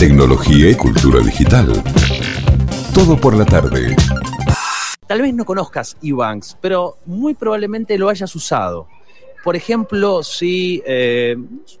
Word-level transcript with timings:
tecnología 0.00 0.70
y 0.70 0.74
cultura 0.74 1.20
digital. 1.20 1.70
Todo 2.94 3.20
por 3.20 3.36
la 3.36 3.44
tarde. 3.44 3.94
Tal 5.06 5.20
vez 5.20 5.34
no 5.34 5.44
conozcas 5.44 5.98
eBanks, 6.00 6.56
pero 6.58 6.96
muy 7.04 7.34
probablemente 7.34 7.98
lo 7.98 8.08
hayas 8.08 8.34
usado. 8.34 8.88
Por 9.42 9.56
ejemplo, 9.56 10.22
si 10.22 10.82
eh, 10.84 11.34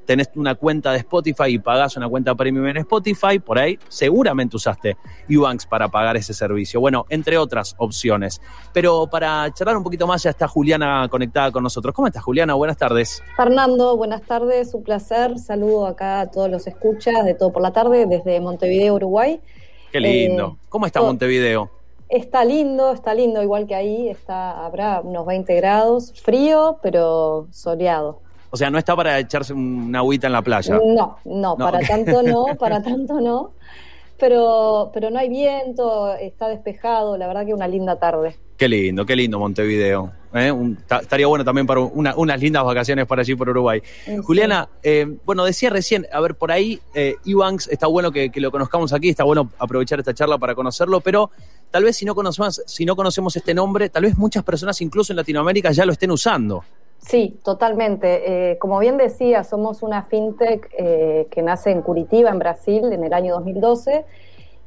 tenés 0.06 0.30
una 0.34 0.54
cuenta 0.54 0.92
de 0.92 0.98
Spotify 0.98 1.48
y 1.48 1.58
pagás 1.58 1.96
una 1.96 2.08
cuenta 2.08 2.34
premium 2.34 2.66
en 2.68 2.78
Spotify, 2.78 3.38
por 3.38 3.58
ahí 3.58 3.78
seguramente 3.88 4.56
usaste 4.56 4.96
Ebanks 5.28 5.66
para 5.66 5.88
pagar 5.88 6.16
ese 6.16 6.32
servicio. 6.32 6.80
Bueno, 6.80 7.04
entre 7.10 7.36
otras 7.36 7.74
opciones. 7.78 8.40
Pero 8.72 9.08
para 9.08 9.52
charlar 9.52 9.76
un 9.76 9.84
poquito 9.84 10.06
más, 10.06 10.22
ya 10.22 10.30
está 10.30 10.48
Juliana 10.48 11.06
conectada 11.10 11.52
con 11.52 11.62
nosotros. 11.62 11.94
¿Cómo 11.94 12.06
estás, 12.06 12.22
Juliana? 12.22 12.54
Buenas 12.54 12.78
tardes. 12.78 13.22
Fernando, 13.36 13.96
buenas 13.96 14.22
tardes, 14.22 14.72
un 14.72 14.82
placer. 14.82 15.38
Saludo 15.38 15.86
acá 15.86 16.20
a 16.20 16.30
todos 16.30 16.50
los 16.50 16.66
escuchas 16.66 17.24
de 17.24 17.34
todo 17.34 17.52
por 17.52 17.62
la 17.62 17.72
tarde 17.72 18.06
desde 18.06 18.40
Montevideo, 18.40 18.94
Uruguay. 18.94 19.40
Qué 19.92 20.00
lindo. 20.00 20.56
Eh, 20.56 20.66
¿Cómo 20.68 20.86
está 20.86 21.02
Montevideo? 21.02 21.79
Está 22.10 22.44
lindo, 22.44 22.92
está 22.92 23.14
lindo, 23.14 23.40
igual 23.40 23.66
que 23.68 23.74
ahí, 23.76 24.08
está, 24.08 24.66
habrá 24.66 25.00
unos 25.00 25.24
20 25.24 25.54
grados, 25.54 26.12
frío, 26.20 26.78
pero 26.82 27.46
soleado. 27.52 28.18
O 28.50 28.56
sea, 28.56 28.68
no 28.68 28.78
está 28.78 28.96
para 28.96 29.18
echarse 29.20 29.52
una 29.52 30.00
agüita 30.00 30.26
en 30.26 30.32
la 30.32 30.42
playa. 30.42 30.80
No, 30.84 31.18
no, 31.24 31.56
para 31.58 31.78
tanto 31.80 32.22
no, 32.22 32.46
para 32.58 32.82
tanto 32.82 33.20
no. 33.20 33.52
Pero, 34.20 34.90
pero 34.92 35.10
no 35.10 35.18
hay 35.18 35.28
viento, 35.28 36.14
está 36.14 36.48
despejado, 36.48 37.16
la 37.16 37.26
verdad 37.26 37.46
que 37.46 37.54
una 37.54 37.66
linda 37.66 37.98
tarde. 37.98 38.36
Qué 38.56 38.68
lindo, 38.68 39.06
qué 39.06 39.16
lindo 39.16 39.38
Montevideo. 39.38 40.12
¿eh? 40.34 40.52
estaría 41.00 41.26
bueno 41.26 41.44
también 41.44 41.66
para 41.66 41.80
unas 41.80 42.40
lindas 42.40 42.64
vacaciones 42.64 43.06
para 43.06 43.22
allí 43.22 43.34
por 43.34 43.48
Uruguay. 43.48 43.82
Juliana, 44.22 44.68
eh, 44.82 45.06
bueno, 45.24 45.44
decía 45.44 45.70
recién, 45.70 46.06
a 46.12 46.20
ver, 46.20 46.34
por 46.34 46.52
ahí 46.52 46.80
eh, 46.94 47.16
está 47.70 47.86
bueno 47.86 48.12
que, 48.12 48.30
lo 48.34 48.50
conozcamos 48.50 48.92
aquí, 48.92 49.08
está 49.08 49.24
bueno 49.24 49.50
aprovechar 49.58 49.98
esta 49.98 50.14
charla 50.14 50.38
para 50.38 50.54
conocerlo, 50.54 51.00
pero 51.00 51.30
tal 51.70 51.84
vez 51.84 51.96
si 51.96 52.04
no 52.04 52.14
conocemos, 52.14 52.62
si 52.66 52.84
no 52.84 52.96
conocemos 52.96 53.34
este 53.36 53.54
nombre, 53.54 53.88
tal 53.88 54.04
vez 54.04 54.16
muchas 54.18 54.44
personas 54.44 54.80
incluso 54.80 55.12
en 55.12 55.16
Latinoamérica 55.16 55.72
ya 55.72 55.84
lo 55.84 55.92
estén 55.92 56.10
usando. 56.10 56.62
Sí, 57.00 57.38
totalmente. 57.42 58.52
Eh, 58.52 58.58
como 58.58 58.78
bien 58.78 58.96
decía, 58.96 59.42
somos 59.42 59.82
una 59.82 60.04
fintech 60.04 60.68
que 60.70 61.42
nace 61.42 61.70
en 61.70 61.82
Curitiba, 61.82 62.30
en 62.30 62.38
Brasil, 62.38 62.92
en 62.92 63.04
el 63.04 63.12
año 63.12 63.34
2012 63.34 64.04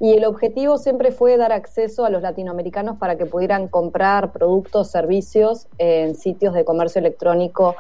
y 0.04 0.12
el 0.12 0.26
objetivo 0.26 0.78
siempre 0.78 1.14
fue 1.14 1.38
dar 1.38 1.54
acceso 1.54 2.04
a 2.04 2.10
los 2.10 2.22
latinoamericanos 2.22 2.98
para 2.98 3.18
que 3.18 3.26
pudieran 3.26 3.70
comprar 3.70 4.34
productos, 4.34 4.90
servicios 4.90 5.68
en 5.78 6.16
sitios 6.16 6.54
de 6.54 6.66
comercio 6.66 7.00
electrónico 7.00 7.78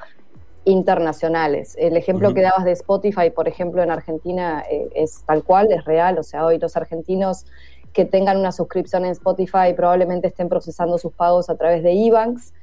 internacionales. 0.63 1.75
El 1.77 1.97
ejemplo 1.97 2.33
que 2.33 2.41
dabas 2.41 2.63
de 2.63 2.71
Spotify, 2.71 3.29
por 3.29 3.49
ejemplo, 3.49 3.83
en 3.83 3.91
Argentina 3.91 4.63
eh, 4.71 4.87
es 4.95 5.23
tal 5.25 5.43
cual, 5.43 5.69
es 5.73 5.83
real. 5.83 6.17
O 6.17 6.23
sea, 6.23 6.45
hoy 6.45 6.59
los 6.59 6.77
argentinos 6.77 7.45
que 7.91 8.05
tengan 8.05 8.37
una 8.37 8.53
suscripción 8.53 9.03
en 9.03 9.11
Spotify 9.11 9.73
probablemente 9.75 10.27
estén 10.27 10.47
procesando 10.47 10.97
sus 10.97 11.11
pagos 11.11 11.49
a 11.49 11.57
través 11.57 11.83
de 11.83 11.91
eBanks. 11.91 12.53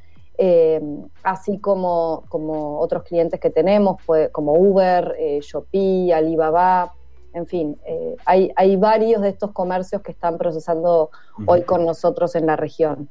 Eh, 0.43 0.81
así 1.23 1.59
como, 1.59 2.25
como 2.31 2.79
otros 2.81 3.03
clientes 3.03 3.39
que 3.39 3.51
tenemos, 3.51 3.99
como 4.33 4.55
Uber, 4.55 5.15
eh, 5.19 5.41
Shopee, 5.43 6.15
Alibaba, 6.15 6.95
en 7.35 7.47
fin, 7.47 7.77
eh, 7.85 8.17
hay, 8.25 8.51
hay 8.57 8.77
varios 8.77 9.21
de 9.21 9.29
estos 9.29 9.53
comercios 9.53 10.01
que 10.01 10.13
están 10.13 10.39
procesando 10.39 11.11
hoy 11.45 11.61
con 11.65 11.85
nosotros 11.85 12.35
en 12.37 12.47
la 12.47 12.57
región. 12.57 13.11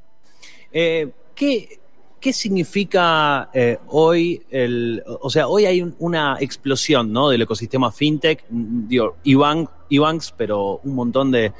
¿qué, 0.71 1.79
¿Qué 2.19 2.33
significa 2.33 3.51
hoy 3.89 4.43
el, 4.49 5.03
o 5.21 5.29
sea, 5.29 5.47
hoy 5.47 5.67
hay 5.67 5.93
una 5.99 6.35
explosión 6.39 7.13
¿no? 7.13 7.29
del 7.29 7.43
ecosistema 7.43 7.91
fintech, 7.91 8.43
digo, 8.49 9.17
Ebanks, 9.23 10.33
pero 10.35 10.79
un 10.83 10.95
montón 10.95 11.29
de, 11.29 11.53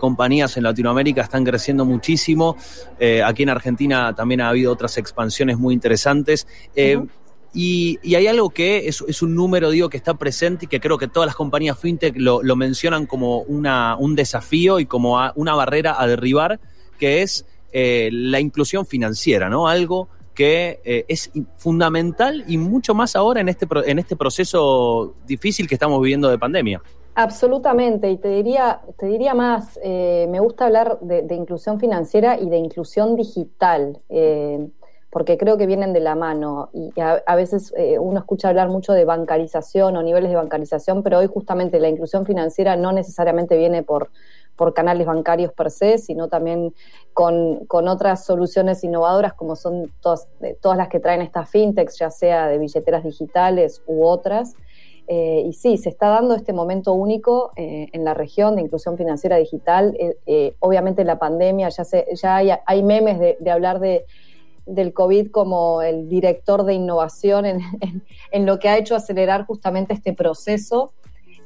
compañías 0.00 0.56
en 0.56 0.64
Latinoamérica 0.64 1.22
están 1.22 1.44
creciendo 1.44 1.84
muchísimo. 1.84 2.56
aquí 3.24 3.42
en 3.42 3.50
Argentina 3.50 4.14
también 4.14 4.40
ha 4.40 4.48
habido 4.48 4.72
otras 4.72 4.98
expansiones 4.98 5.58
muy 5.58 5.74
interesantes. 5.74 6.46
Y, 7.58 8.14
hay 8.14 8.26
algo 8.26 8.50
que 8.50 8.86
es, 8.86 9.22
un 9.22 9.34
número, 9.34 9.70
digo, 9.70 9.88
que 9.88 9.96
está 9.96 10.12
presente 10.12 10.66
y 10.66 10.68
que 10.68 10.78
creo 10.78 10.98
que 10.98 11.08
todas 11.08 11.26
las 11.26 11.34
compañías 11.34 11.78
fintech 11.78 12.14
lo, 12.18 12.42
mencionan 12.54 13.06
como 13.06 13.40
una, 13.40 13.96
un 13.96 14.14
desafío 14.14 14.78
y 14.78 14.84
como 14.84 15.18
una 15.36 15.54
barrera 15.54 15.96
a 15.98 16.06
derribar, 16.06 16.60
que 16.98 17.22
es 17.22 17.46
eh, 17.72 18.10
la 18.12 18.40
inclusión 18.40 18.84
financiera, 18.84 19.48
¿no? 19.48 19.68
Algo 19.68 20.10
que 20.34 20.80
eh, 20.84 21.06
es 21.08 21.30
fundamental 21.56 22.44
y 22.46 22.58
mucho 22.58 22.94
más 22.94 23.16
ahora 23.16 23.40
en 23.40 23.48
este, 23.48 23.66
en 23.86 23.98
este 23.98 24.16
proceso 24.16 25.14
difícil 25.26 25.66
que 25.66 25.76
estamos 25.76 25.98
viviendo 26.02 26.28
de 26.28 26.38
pandemia. 26.38 26.82
Absolutamente, 27.18 28.10
y 28.10 28.18
te 28.18 28.28
diría, 28.28 28.82
te 28.98 29.06
diría 29.06 29.34
más, 29.34 29.80
eh, 29.82 30.26
me 30.28 30.38
gusta 30.38 30.66
hablar 30.66 31.00
de, 31.00 31.34
inclusión 31.34 31.80
financiera 31.80 32.38
y 32.38 32.48
de 32.48 32.58
inclusión 32.58 33.16
digital 33.16 34.00
porque 35.16 35.38
creo 35.38 35.56
que 35.56 35.64
vienen 35.64 35.94
de 35.94 36.00
la 36.00 36.14
mano 36.14 36.68
y 36.74 36.92
a, 37.00 37.34
veces 37.36 37.72
eh, 37.74 37.98
uno 37.98 38.18
escucha 38.18 38.50
hablar 38.50 38.68
mucho 38.68 38.92
de 38.92 39.06
bancarización 39.06 39.96
o 39.96 40.02
niveles 40.02 40.28
de 40.28 40.36
bancarización, 40.36 41.02
pero 41.02 41.16
hoy 41.16 41.26
justamente 41.26 41.80
la 41.80 41.88
inclusión 41.88 42.26
financiera 42.26 42.76
no 42.76 42.92
necesariamente 42.92 43.56
viene 43.56 43.82
por, 43.82 44.10
por 44.56 44.74
canales 44.74 45.06
bancarios 45.06 45.54
per 45.54 45.70
se, 45.70 45.96
sino 45.96 46.28
también 46.28 46.74
con, 47.14 47.66
otras 47.70 48.26
soluciones 48.26 48.84
innovadoras 48.84 49.32
como 49.32 49.56
son 49.56 49.90
todas, 50.02 50.28
eh, 50.42 50.54
todas 50.60 50.76
las 50.76 50.88
que 50.88 51.00
traen 51.00 51.22
estas 51.22 51.48
fintechs, 51.48 51.98
ya 51.98 52.10
sea 52.10 52.48
de 52.48 52.58
billeteras 52.58 53.02
digitales 53.02 53.82
u 53.86 54.04
otras. 54.04 54.54
Eh, 55.08 55.44
y 55.46 55.52
sí, 55.52 55.78
se 55.78 55.88
está 55.88 56.08
dando 56.08 56.34
este 56.34 56.52
momento 56.52 56.92
único 56.92 57.52
en 57.56 58.04
la 58.04 58.12
región 58.12 58.56
de 58.56 58.62
inclusión 58.62 58.96
financiera 58.96 59.36
digital. 59.36 59.96
obviamente 60.60 61.04
la 61.04 61.18
pandemia, 61.18 61.68
ya, 61.68 62.62
hay, 62.66 62.82
memes 62.82 63.18
de 63.18 63.50
hablar 63.50 63.78
de 63.80 64.04
del 64.66 64.92
COVID 64.92 65.30
como 65.30 65.80
el 65.80 66.08
director 66.08 66.64
de 66.64 66.74
innovación 66.74 67.46
en, 68.30 68.46
lo 68.46 68.58
que 68.58 68.68
ha 68.68 68.76
hecho 68.76 68.96
acelerar 68.96 69.46
justamente 69.46 69.94
este 69.94 70.12
proceso. 70.12 70.92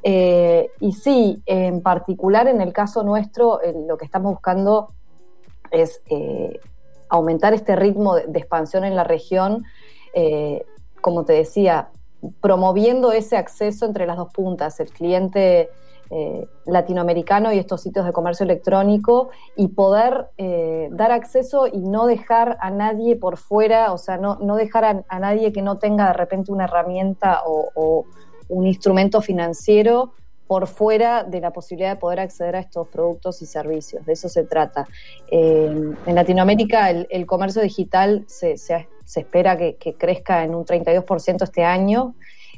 Eh, 0.03 0.71
y 0.81 0.93
sí, 0.93 1.43
en 1.45 1.83
particular 1.83 2.49
en 2.49 2.63
el 2.63 2.73
caso 2.73 3.03
nuestro, 3.03 3.61
lo 3.87 3.99
que 3.99 4.07
estamos 4.07 4.33
buscando 4.33 4.89
es 5.71 6.03
eh, 6.07 6.59
aumentar 7.11 7.53
este 7.53 7.77
ritmo 7.77 8.15
de, 8.15 8.39
expansión 8.39 8.85
en 8.85 8.97
la 8.97 9.05
región, 9.05 9.65
eh, 10.15 10.65
como 11.03 11.25
te 11.25 11.35
decía, 11.35 11.91
promoviendo 12.41 13.13
ese 13.13 13.37
acceso 13.37 13.87
entre 13.87 14.07
las 14.07 14.17
dos 14.17 14.33
puntas, 14.33 14.81
el 14.81 14.91
cliente 14.91 15.71
eh, 16.13 16.49
latinoamericano 16.67 17.53
y 17.53 17.59
estos 17.61 17.83
sitios 17.83 18.05
de 18.05 18.13
comercio 18.13 18.43
electrónico 18.43 19.31
y 19.55 19.69
poder 19.69 20.27
eh, 20.39 20.89
dar 20.91 21.13
acceso 21.13 21.69
y 21.69 21.79
no 21.79 22.07
dejar 22.07 22.59
a 22.61 22.73
nadie 22.73 23.15
por 23.15 23.37
fuera, 23.37 23.93
o 23.93 23.99
sea, 23.99 24.17
no, 24.17 24.37
no 24.41 24.57
dejar 24.57 25.05
a, 25.07 25.19
nadie 25.21 25.53
que 25.53 25.63
no 25.63 25.79
tenga 25.79 26.09
de 26.09 26.15
repente 26.15 26.51
una 26.51 26.65
herramienta 26.65 27.43
o, 27.47 28.07
un 28.49 28.67
instrumento 28.67 29.21
financiero 29.21 30.15
por 30.51 30.67
fuera 30.67 31.23
de 31.23 31.41
la 31.41 31.53
posibilidad 31.53 31.91
de 31.91 32.01
poder 32.01 32.19
acceder 32.19 32.57
a 32.57 32.59
estos 32.59 32.89
productos 32.89 33.41
y 33.41 33.47
servicios. 33.47 34.05
De 34.05 34.15
eso 34.15 34.29
se 34.29 34.43
trata. 34.43 34.89
Eh, 35.31 35.95
en 36.07 36.15
Latinoamérica 36.17 36.91
el, 36.91 37.25
comercio 37.25 37.63
digital 37.63 38.25
se, 38.27 38.57
se, 38.57 38.89
espera 39.15 39.57
que, 39.57 39.77
crezca 39.97 40.43
en 40.43 40.57
un 40.57 40.65
32% 40.65 41.45
este 41.45 41.63
año 41.63 42.17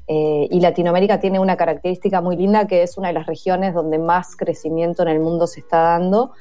eh, 0.08 0.48
y 0.50 0.60
Latinoamérica 0.60 1.20
tiene 1.20 1.38
una 1.38 1.58
característica 1.58 2.22
muy 2.22 2.34
linda 2.34 2.66
que 2.66 2.82
es 2.82 2.96
una 2.96 3.08
de 3.08 3.14
las 3.14 3.26
regiones 3.26 3.74
donde 3.74 3.98
más 3.98 4.36
crecimiento 4.36 5.02
en 5.02 5.08
el 5.08 5.20
mundo 5.20 5.46
se 5.46 5.60
está 5.60 5.82
dando. 5.82 6.32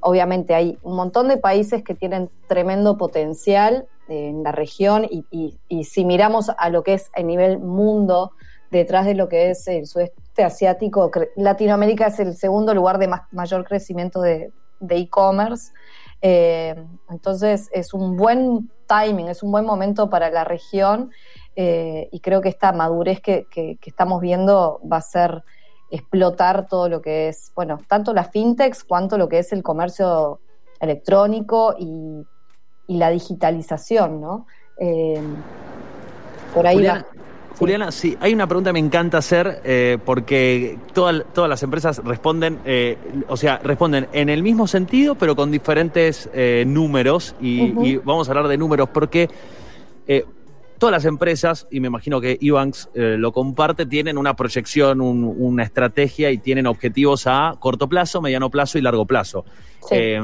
Obviamente 0.00 0.54
hay 0.54 0.76
un 0.82 0.94
montón 0.94 1.28
de 1.28 1.38
países 1.38 1.82
que 1.82 1.94
tienen 1.94 2.28
tremendo 2.48 2.98
potencial 2.98 3.86
eh, 4.10 4.28
en 4.28 4.42
la 4.42 4.52
región 4.52 5.06
y, 5.08 5.84
si 5.84 6.04
miramos 6.04 6.50
a 6.50 6.68
lo 6.68 6.82
que 6.82 6.92
es 6.92 7.10
a 7.16 7.22
nivel 7.22 7.60
mundo, 7.60 8.32
detrás 8.70 9.06
de 9.06 9.14
lo 9.14 9.28
que 9.28 9.50
es 9.50 9.66
el 9.68 9.86
sudeste 9.86 10.44
asiático, 10.44 11.10
Latinoamérica 11.36 12.06
es 12.06 12.20
el 12.20 12.36
segundo 12.36 12.74
lugar 12.74 12.98
de 12.98 13.10
mayor 13.32 13.64
crecimiento 13.64 14.20
de 14.20 14.52
e-commerce. 14.80 15.72
Eh, 16.20 16.74
entonces 17.10 17.68
es 17.72 17.94
un 17.94 18.16
buen 18.16 18.70
timing, 18.86 19.28
es 19.28 19.42
un 19.42 19.52
buen 19.52 19.64
momento 19.64 20.10
para 20.10 20.30
la 20.30 20.42
región 20.42 21.12
eh, 21.54 22.08
y 22.10 22.20
creo 22.20 22.40
que 22.40 22.48
esta 22.48 22.72
madurez 22.72 23.20
que, 23.20 23.46
estamos 23.84 24.20
viendo 24.20 24.80
va 24.90 24.96
a 24.96 25.02
ser 25.02 25.44
explotar 25.90 26.66
todo 26.66 26.88
lo 26.88 27.00
que 27.00 27.28
es, 27.28 27.52
bueno, 27.54 27.78
tanto 27.88 28.12
las 28.12 28.30
fintechs 28.30 28.84
cuanto 28.84 29.16
lo 29.16 29.28
que 29.28 29.38
es 29.38 29.52
el 29.52 29.62
comercio 29.62 30.40
electrónico 30.80 31.74
y, 31.78 32.24
la 32.88 33.10
digitalización, 33.10 34.18
¿no? 34.18 34.46
Eh, 34.78 35.20
por 36.54 36.66
ahí 36.66 36.76
Juliana, 36.76 37.06
Juliana, 37.58 37.90
sí, 37.90 38.16
hay 38.20 38.32
una 38.32 38.46
pregunta 38.46 38.70
que 38.70 38.74
me 38.74 38.78
encanta 38.78 39.18
hacer 39.18 39.60
eh, 39.64 39.98
porque 40.04 40.78
todas 40.92 41.24
las 41.48 41.62
empresas 41.62 41.98
responden, 42.04 42.60
o 43.28 43.36
sea, 43.36 43.58
responden 43.58 44.08
en 44.12 44.28
el 44.28 44.42
mismo 44.42 44.66
sentido, 44.66 45.16
pero 45.16 45.34
con 45.34 45.50
diferentes 45.50 46.30
números. 46.66 47.34
Y, 47.40 47.74
y, 47.84 47.96
vamos 47.96 48.28
a 48.28 48.30
hablar 48.30 48.48
de 48.48 48.58
números 48.58 48.88
porque 48.90 49.28
todas 50.78 50.92
las 50.92 51.04
empresas, 51.04 51.66
y 51.70 51.80
me 51.80 51.88
imagino 51.88 52.20
que 52.20 52.38
Ebanks 52.40 52.88
eh, 52.94 53.16
lo 53.18 53.32
comparte, 53.32 53.84
tienen 53.84 54.16
una 54.16 54.34
proyección, 54.34 55.00
una 55.00 55.64
estrategia 55.64 56.30
y 56.30 56.38
tienen 56.38 56.66
objetivos 56.66 57.26
a 57.26 57.56
corto 57.58 57.88
plazo, 57.88 58.22
mediano 58.22 58.48
plazo 58.48 58.78
y 58.78 58.82
largo 58.82 59.04
plazo. 59.04 59.44
Eh, 59.90 60.20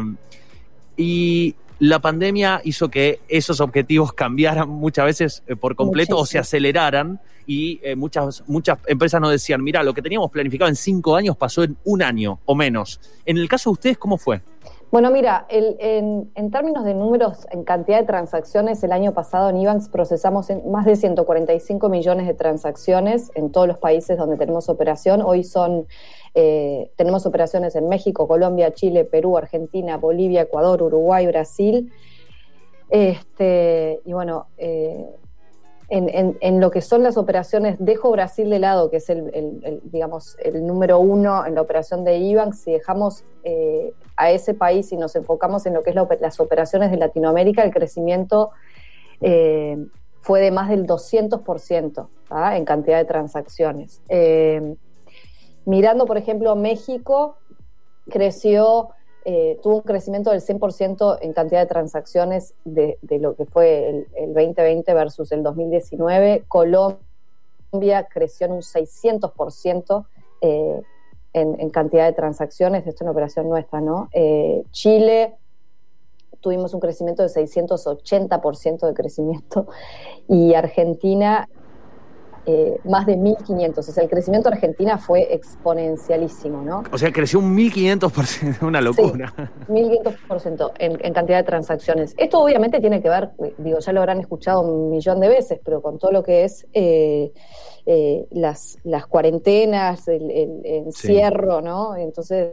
y 0.96 1.54
la 1.78 2.00
pandemia 2.00 2.60
hizo 2.64 2.88
que 2.88 3.20
esos 3.28 3.60
objetivos 3.60 4.12
cambiaran 4.12 4.68
muchas 4.68 5.04
veces 5.04 5.42
eh, 5.46 5.56
por 5.56 5.76
completo 5.76 6.16
o 6.18 6.26
se 6.26 6.38
aceleraran 6.38 7.20
y 7.46 7.78
muchas, 7.94 8.42
muchas 8.46 8.78
empresas 8.86 9.20
nos 9.20 9.30
decían, 9.30 9.62
mira, 9.62 9.82
lo 9.82 9.92
que 9.92 10.00
teníamos 10.00 10.30
planificado 10.30 10.70
en 10.70 10.76
cinco 10.76 11.14
años 11.14 11.36
pasó 11.36 11.62
en 11.62 11.76
un 11.84 12.02
año 12.02 12.40
o 12.46 12.54
menos. 12.54 13.00
En 13.26 13.36
el 13.36 13.50
caso 13.50 13.68
de 13.68 13.72
ustedes, 13.72 13.98
¿cómo 13.98 14.16
fue? 14.16 14.40
Bueno, 14.94 15.10
mira, 15.10 15.44
en, 15.48 16.30
términos 16.52 16.84
de 16.84 16.94
números, 16.94 17.48
en 17.50 17.64
cantidad 17.64 17.98
de 17.98 18.06
transacciones, 18.06 18.80
el 18.84 18.92
año 18.92 19.12
pasado 19.12 19.50
en 19.50 19.56
IBANX 19.56 19.88
procesamos 19.88 20.46
más 20.66 20.84
de 20.84 20.94
145 20.94 21.88
millones 21.88 22.28
de 22.28 22.34
transacciones 22.34 23.32
en 23.34 23.50
todos 23.50 23.66
los 23.66 23.78
países 23.78 24.16
donde 24.16 24.36
tenemos 24.36 24.68
operación. 24.68 25.20
Hoy 25.20 25.42
son, 25.42 25.88
eh, 26.34 26.92
tenemos 26.94 27.26
operaciones 27.26 27.74
en 27.74 27.88
México, 27.88 28.28
Colombia, 28.28 28.72
Chile, 28.72 29.04
Perú, 29.04 29.36
Argentina, 29.36 29.96
Bolivia, 29.96 30.42
Ecuador, 30.42 30.80
Uruguay, 30.80 31.26
Brasil. 31.26 31.92
Este, 32.88 34.00
y 34.04 34.12
bueno, 34.12 34.46
eh, 34.58 35.10
en, 35.88 36.60
lo 36.60 36.70
que 36.70 36.80
son 36.80 37.02
las 37.02 37.16
operaciones, 37.16 37.76
dejo 37.78 38.10
Brasil 38.10 38.48
de 38.48 38.58
lado, 38.58 38.90
que 38.90 38.96
es 38.96 39.10
el, 39.10 39.80
digamos, 39.84 40.36
el 40.42 40.66
número 40.66 40.98
uno 40.98 41.44
en 41.44 41.54
la 41.54 41.60
operación 41.60 42.04
de 42.04 42.18
IBAN, 42.18 42.54
si 42.54 42.72
dejamos 42.72 43.24
eh, 43.42 43.92
a 44.16 44.30
ese 44.30 44.54
país 44.54 44.90
y 44.92 44.96
nos 44.96 45.14
enfocamos 45.16 45.66
en 45.66 45.74
lo 45.74 45.82
que 45.82 45.90
es 45.90 45.96
las 46.20 46.40
operaciones 46.40 46.90
de 46.90 46.96
Latinoamérica, 46.96 47.62
el 47.62 47.72
crecimiento 47.72 48.50
eh, 49.20 49.76
fue 50.20 50.40
de 50.40 50.50
más 50.50 50.70
del 50.70 50.86
200% 50.86 52.08
¿ah? 52.30 52.56
en 52.56 52.64
cantidad 52.64 52.98
de 52.98 53.04
transacciones. 53.04 54.00
Eh, 54.08 54.76
mirando, 55.66 56.06
por 56.06 56.16
ejemplo, 56.16 56.56
México, 56.56 57.36
creció 58.08 58.90
eh, 59.26 59.58
tuvo 59.62 59.76
un 59.76 59.82
crecimiento 59.82 60.30
del 60.30 60.42
100% 60.42 61.18
en 61.22 61.32
cantidad 61.32 61.60
de 61.60 61.66
transacciones 61.66 62.54
de, 62.64 62.98
lo 63.20 63.34
que 63.34 63.46
fue 63.46 64.06
el, 64.16 64.34
2020 64.34 64.92
versus 64.92 65.32
el 65.32 65.42
2019. 65.42 66.44
Colombia 66.46 68.06
creció 68.10 68.46
en 68.46 68.52
un 68.52 68.60
600% 68.60 70.06
eh, 70.42 70.82
en, 71.32 71.70
cantidad 71.70 72.04
de 72.04 72.12
transacciones. 72.12 72.86
Esto 72.86 72.98
es 72.98 73.00
una 73.02 73.12
operación 73.12 73.48
nuestra, 73.48 73.80
¿no? 73.80 74.08
Eh, 74.12 74.62
Chile 74.72 75.34
tuvimos 76.40 76.74
un 76.74 76.80
crecimiento 76.80 77.22
de 77.22 77.30
680% 77.30 78.86
de 78.86 78.92
crecimiento 78.92 79.66
y 80.28 80.52
Argentina 80.52 81.48
eh, 82.46 82.78
más 82.84 83.06
de 83.06 83.16
1.500. 83.16 83.78
O 83.78 83.82
sea, 83.82 84.04
el 84.04 84.10
crecimiento 84.10 84.50
de 84.50 84.56
Argentina 84.56 84.98
fue 84.98 85.32
exponencialísimo, 85.34 86.62
¿no? 86.62 86.82
O 86.92 86.98
sea, 86.98 87.10
creció 87.10 87.38
un 87.38 87.56
1.500%, 87.56 88.62
una 88.66 88.80
locura. 88.82 89.32
Sí, 89.66 89.72
1.500% 89.72 90.72
en, 90.78 90.98
en 91.02 91.12
cantidad 91.14 91.38
de 91.38 91.44
transacciones. 91.44 92.14
Esto 92.18 92.40
obviamente 92.40 92.80
tiene 92.80 93.00
que 93.00 93.08
ver, 93.08 93.30
digo, 93.58 93.78
ya 93.78 93.92
lo 93.92 94.00
habrán 94.00 94.20
escuchado 94.20 94.60
un 94.60 94.90
millón 94.90 95.20
de 95.20 95.28
veces, 95.28 95.60
pero 95.64 95.80
con 95.80 95.98
todo 95.98 96.12
lo 96.12 96.22
que 96.22 96.44
es 96.44 96.66
eh, 96.74 97.32
eh, 97.86 98.26
las, 98.30 98.78
las 98.84 99.06
cuarentenas, 99.06 100.06
el, 100.08 100.30
encierro, 100.64 101.62
¿no? 101.62 101.96
Entonces 101.96 102.50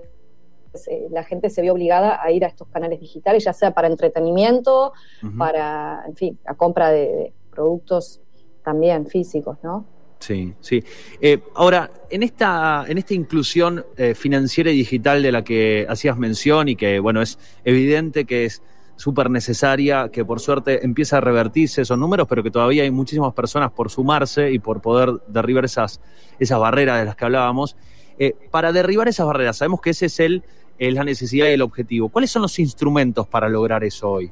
la 1.10 1.26
gente 1.26 1.50
se 1.50 1.62
vio 1.62 1.74
obligada 1.74 2.24
a 2.24 2.32
ir 2.32 2.46
a 2.46 2.48
estos 2.48 2.70
canales 2.70 3.02
digitales, 3.02 3.44
ya 3.44 3.52
sea 3.52 3.72
para 3.72 3.90
entretenimiento, 3.90 4.94
para, 5.38 6.04
en 6.08 6.16
fin, 6.16 6.40
la 6.46 6.54
compra 6.54 6.92
de 6.92 7.34
productos 7.50 8.22
también 8.64 9.08
físicos, 9.08 9.58
¿no? 9.64 9.86
Sí, 10.22 10.54
sí. 10.62 10.84
Eh, 11.20 11.40
ahora, 11.56 11.90
en 12.10 12.22
esta, 12.22 12.86
en 12.88 13.00
esta 13.00 13.16
inclusión 13.16 13.84
eh, 13.98 14.14
financiera 14.14 14.70
y 14.70 14.78
digital 14.78 15.24
de 15.24 15.32
la 15.32 15.44
que 15.44 15.88
hacías 15.90 16.16
mención 16.18 16.70
y 16.70 16.76
que, 16.76 17.00
bueno, 17.00 17.24
es 17.24 17.40
evidente 17.66 18.26
que 18.26 18.46
es 18.46 18.62
súper 18.98 19.32
necesaria, 19.32 20.10
que 20.10 20.24
por 20.24 20.40
suerte 20.40 20.86
empieza 20.86 21.18
a 21.18 21.22
revertirse 21.22 21.82
esos 21.82 21.98
números, 21.98 22.28
pero 22.30 22.44
que 22.44 22.52
todavía 22.52 22.84
hay 22.84 22.92
muchísimas 22.92 23.34
personas 23.34 23.72
por 23.72 23.90
sumarse 23.90 24.52
y 24.52 24.60
por 24.60 24.80
poder 24.80 25.10
derribar 25.28 25.66
esas, 25.66 26.00
esas 26.40 26.60
barreras 26.60 27.00
de 27.00 27.06
las 27.06 27.16
que 27.16 27.26
hablábamos. 27.26 27.76
Eh, 28.20 28.36
para 28.52 28.72
derribar 28.72 29.08
esas 29.08 29.26
barreras, 29.26 29.58
sabemos 29.58 29.82
que 29.82 29.90
ese 29.90 30.06
es 30.06 30.20
el, 30.20 30.44
la 30.78 31.04
necesidad 31.04 31.48
y 31.48 31.54
el 31.54 31.64
objetivo. 31.64 32.10
¿Cuáles 32.10 32.30
son 32.30 32.44
los 32.44 32.60
instrumentos 32.60 33.28
para 33.28 33.50
lograr 33.50 33.84
eso 33.84 34.12
hoy? 34.12 34.32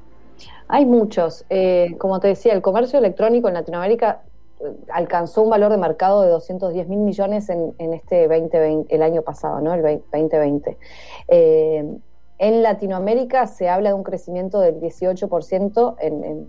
Hay 0.68 0.86
muchos. 0.86 1.46
Eh, 1.50 1.96
como 1.98 2.20
te 2.20 2.30
decía, 2.30 2.54
el 2.54 2.62
comercio 2.62 3.00
electrónico 3.00 3.48
en 3.48 3.56
Latinoamérica 3.56 4.22
eh, 4.60 4.64
alcanzó 4.92 5.42
un 5.42 5.50
valor 5.50 5.72
de 5.72 5.78
mercado 5.78 6.22
de 6.22 6.30
210 6.30 6.88
mil 6.88 7.00
millones 7.00 7.50
en, 7.50 7.94
este 7.94 8.28
2020, 8.28 8.94
el 8.94 9.02
año 9.02 9.22
pasado, 9.22 9.62
¿no? 9.62 9.74
El 9.74 9.82
2020. 9.82 10.78
Eh, 11.28 11.86
en 12.38 12.64
Latinoamérica 12.64 13.48
se 13.48 13.68
habla 13.68 13.90
de 13.90 13.96
un 13.96 14.04
crecimiento 14.04 14.62
del 14.62 14.80
18% 14.80 15.96
en, 16.00 16.24
en, 16.24 16.48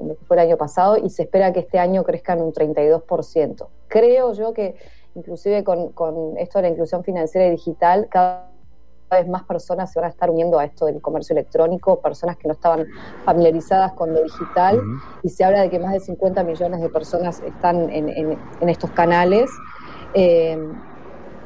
lo 0.00 0.16
que 0.16 0.24
fue 0.24 0.36
el 0.36 0.40
año 0.40 0.56
pasado 0.56 0.96
y 0.96 1.10
se 1.10 1.22
espera 1.22 1.52
que 1.52 1.60
este 1.60 1.78
año 1.78 2.02
crezca 2.02 2.32
en 2.32 2.42
un 2.42 2.52
32%. 2.52 3.68
Creo 3.86 4.32
yo 4.32 4.52
que 4.52 4.74
inclusive 5.14 5.64
con, 5.64 5.90
con 5.90 6.36
esto 6.38 6.58
de 6.58 6.62
la 6.62 6.68
inclusión 6.70 7.04
financiera 7.04 7.46
y 7.46 7.50
digital, 7.50 8.08
cada 8.08 8.50
vez 9.16 9.28
más 9.28 9.44
personas 9.44 9.92
se 9.92 9.98
van 9.98 10.06
a 10.06 10.10
estar 10.10 10.30
uniendo 10.30 10.58
a 10.58 10.64
esto 10.64 10.86
del 10.86 11.00
comercio 11.00 11.34
electrónico, 11.34 12.00
personas 12.00 12.36
que 12.36 12.48
no 12.48 12.54
estaban 12.54 12.86
familiarizadas 13.24 13.92
con 13.92 14.12
lo 14.12 14.22
digital, 14.22 14.80
y 15.22 15.28
se 15.28 15.44
habla 15.44 15.62
de 15.62 15.70
que 15.70 15.78
más 15.78 15.92
de 15.92 16.00
50 16.00 16.42
millones 16.44 16.80
de 16.80 16.88
personas 16.88 17.40
están 17.40 17.90
en, 17.90 18.38
estos 18.68 18.90
canales. 18.90 19.50
Eh, 20.14 20.58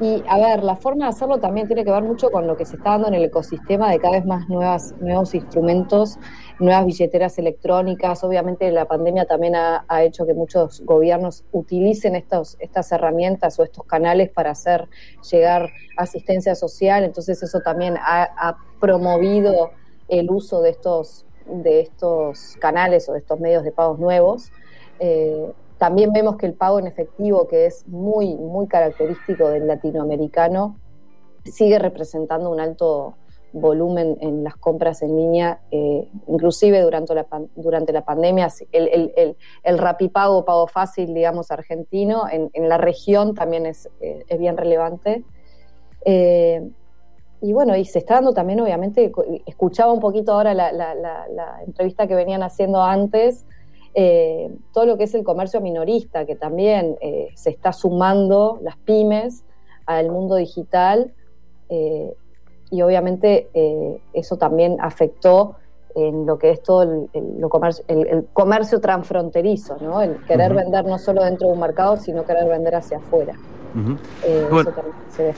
y 0.01 0.21
a 0.27 0.37
ver, 0.37 0.63
la 0.63 0.75
forma 0.75 1.05
de 1.05 1.09
hacerlo 1.09 1.39
también 1.39 1.67
tiene 1.67 1.85
que 1.85 1.91
ver 1.91 2.03
mucho 2.03 2.29
con 2.29 2.47
lo 2.47 2.57
que 2.57 2.65
se 2.65 2.75
está 2.75 2.91
dando 2.91 3.07
en 3.07 3.13
el 3.13 3.23
ecosistema 3.23 3.89
de 3.89 3.99
cada 3.99 4.15
vez 4.15 4.25
más 4.25 4.49
nuevas, 4.49 4.93
nuevos 4.99 5.33
instrumentos, 5.33 6.19
nuevas 6.59 6.85
billeteras 6.85 7.37
electrónicas. 7.37 8.23
Obviamente 8.23 8.71
la 8.71 8.85
pandemia 8.85 9.25
también 9.25 9.55
ha, 9.55 9.85
hecho 10.03 10.25
que 10.25 10.33
muchos 10.33 10.81
gobiernos 10.81 11.43
utilicen 11.51 12.15
estos, 12.15 12.57
estas 12.59 12.91
herramientas 12.91 13.59
o 13.59 13.63
estos 13.63 13.85
canales 13.85 14.29
para 14.29 14.51
hacer 14.51 14.87
llegar 15.29 15.69
asistencia 15.97 16.55
social. 16.55 17.03
Entonces 17.03 17.41
eso 17.43 17.61
también 17.61 17.95
ha, 17.99 18.57
promovido 18.79 19.71
el 20.09 20.29
uso 20.29 20.61
de 20.61 20.69
estos, 20.69 21.25
de 21.47 21.79
estos 21.79 22.55
canales 22.59 23.09
o 23.09 23.13
de 23.13 23.19
estos 23.19 23.39
medios 23.39 23.63
de 23.63 23.71
pagos 23.71 23.99
nuevos. 23.99 24.51
Eh, 24.99 25.51
también 25.77 26.13
vemos 26.13 26.37
que 26.37 26.45
el 26.45 26.53
pago 26.53 26.79
en 26.79 26.87
efectivo, 26.87 27.47
que 27.47 27.65
es 27.65 27.87
muy, 27.87 28.35
muy 28.35 28.67
característico 28.67 29.49
del 29.49 29.67
latinoamericano, 29.67 30.77
sigue 31.43 31.79
representando 31.79 32.49
un 32.49 32.59
alto 32.59 33.15
volumen 33.55 34.17
en 34.19 34.43
las 34.43 34.57
compras 34.57 35.01
en 35.01 35.15
línea, 35.15 35.61
eh, 35.71 36.09
inclusive 36.27 36.81
durante 36.81 37.15
la, 37.15 37.25
durante 37.55 37.93
la 37.93 38.03
pandemia, 38.03 38.49
el, 38.73 38.87
el, 38.89 39.13
el, 39.15 39.37
el 39.63 39.77
rapipago, 39.77 40.43
pago 40.43 40.67
fácil, 40.67 41.13
digamos, 41.13 41.51
argentino, 41.51 42.25
en, 42.29 42.51
la 42.67 42.77
región 42.77 43.33
también 43.33 43.65
es, 43.65 43.89
eh, 44.01 44.37
bien 44.37 44.57
relevante. 44.57 45.23
Eh, 46.03 46.69
y 47.41 47.53
bueno, 47.53 47.77
y 47.77 47.85
se 47.85 47.99
está 47.99 48.15
dando 48.15 48.33
también, 48.33 48.59
obviamente, 48.59 49.11
escuchaba 49.45 49.93
un 49.93 50.01
poquito 50.01 50.33
ahora 50.33 50.53
la, 50.53 50.71
la 50.71 51.61
entrevista 51.65 52.07
que 52.07 52.15
venían 52.15 52.43
haciendo 52.43 52.81
antes, 52.81 53.45
todo 54.73 54.85
lo 54.85 54.97
que 54.97 55.05
es 55.05 55.13
el 55.13 55.23
comercio 55.23 55.61
minorista, 55.61 56.25
que 56.25 56.35
también 56.35 56.97
se 57.35 57.49
está 57.49 57.71
sumando 57.71 58.57
las 58.61 58.77
pymes 58.77 59.45
al 59.85 60.11
mundo 60.11 60.35
digital 60.35 61.13
y 62.75 62.81
obviamente 62.81 63.47
eso 64.13 64.37
también 64.37 64.77
afectó 64.79 65.55
en 65.95 66.25
lo 66.25 66.37
que 66.37 66.51
es 66.51 66.61
todo 66.61 67.07
el, 67.13 68.25
comercio, 68.33 68.81
transfronterizo, 68.81 69.77
¿no? 69.81 70.01
el 70.01 70.17
querer 70.25 70.53
vender 70.53 70.85
no 70.85 70.99
solo 70.99 71.23
dentro 71.23 71.47
de 71.47 71.53
un 71.53 71.59
mercado, 71.59 71.95
sino 71.97 72.25
querer 72.25 72.47
vender 72.49 72.75
hacia 72.75 72.97
afuera. 72.97 73.33
eso 74.23 74.71
también 74.71 74.95
se 75.09 75.23
ve. 75.23 75.33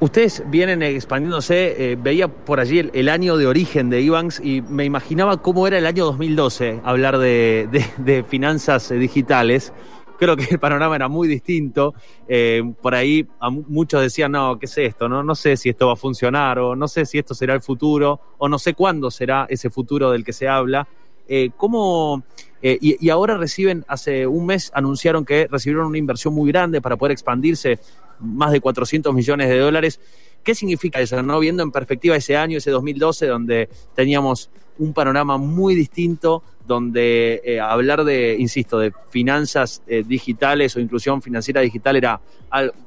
Ustedes 0.00 0.42
vienen 0.48 0.82
expandiéndose, 0.82 1.92
eh, 1.92 1.96
veía 1.96 2.28
por 2.28 2.60
allí 2.60 2.90
el, 2.92 3.08
año 3.08 3.36
de 3.38 3.46
origen 3.46 3.88
de 3.88 4.02
Ibanks 4.02 4.40
y 4.40 4.60
me 4.60 4.84
imaginaba 4.84 5.38
cómo 5.38 5.66
era 5.66 5.78
el 5.78 5.86
año 5.86 6.04
2012 6.04 6.80
hablar 6.84 7.16
de, 7.16 8.24
finanzas 8.28 8.90
digitales. 8.90 9.72
Creo 10.18 10.36
que 10.36 10.46
el 10.50 10.58
panorama 10.58 10.96
era 10.96 11.08
muy 11.08 11.28
distinto. 11.28 11.94
Eh, 12.28 12.62
por 12.80 12.94
ahí 12.94 13.26
muchos 13.68 14.00
decían, 14.00 14.32
no, 14.32 14.58
¿qué 14.58 14.66
es 14.66 14.78
esto? 14.78 15.08
No, 15.08 15.22
no 15.22 15.34
sé 15.34 15.56
si 15.56 15.68
esto 15.68 15.86
va 15.88 15.94
a 15.94 15.96
funcionar 15.96 16.58
o 16.58 16.76
no 16.76 16.88
sé 16.88 17.06
si 17.06 17.18
esto 17.18 17.34
será 17.34 17.54
el 17.54 17.60
futuro 17.60 18.20
o 18.38 18.48
no 18.48 18.58
sé 18.58 18.74
cuándo 18.74 19.10
será 19.10 19.46
ese 19.48 19.70
futuro 19.70 20.10
del 20.10 20.24
que 20.24 20.32
se 20.32 20.48
habla. 20.48 20.86
Eh, 21.26 21.50
¿Cómo, 21.56 22.22
eh, 22.66 22.78
y, 22.80 23.10
ahora 23.10 23.36
reciben, 23.36 23.84
hace 23.88 24.26
un 24.26 24.46
mes 24.46 24.70
anunciaron 24.74 25.24
que 25.24 25.48
recibieron 25.50 25.86
una 25.86 25.98
inversión 25.98 26.34
muy 26.34 26.50
grande 26.50 26.80
para 26.80 26.96
poder 26.96 27.12
expandirse 27.12 27.78
más 28.20 28.52
de 28.52 28.60
400 28.60 29.12
millones 29.14 29.48
de 29.48 29.58
dólares. 29.58 30.00
¿Qué 30.44 30.54
significa 30.54 31.00
eso? 31.00 31.20
¿no? 31.22 31.40
Viendo 31.40 31.62
en 31.62 31.72
perspectiva 31.72 32.16
ese 32.16 32.36
año, 32.36 32.58
ese 32.58 32.70
2012, 32.70 33.26
donde 33.26 33.68
teníamos 33.94 34.50
un 34.78 34.92
panorama 34.92 35.38
muy 35.38 35.74
distinto, 35.74 36.42
donde 36.66 37.40
eh, 37.44 37.60
hablar 37.60 38.04
de, 38.04 38.36
insisto, 38.38 38.78
de 38.78 38.92
finanzas 39.08 39.82
eh, 39.86 40.02
digitales 40.06 40.76
o 40.76 40.80
inclusión 40.80 41.22
financiera 41.22 41.60
digital 41.60 41.96
era, 41.96 42.20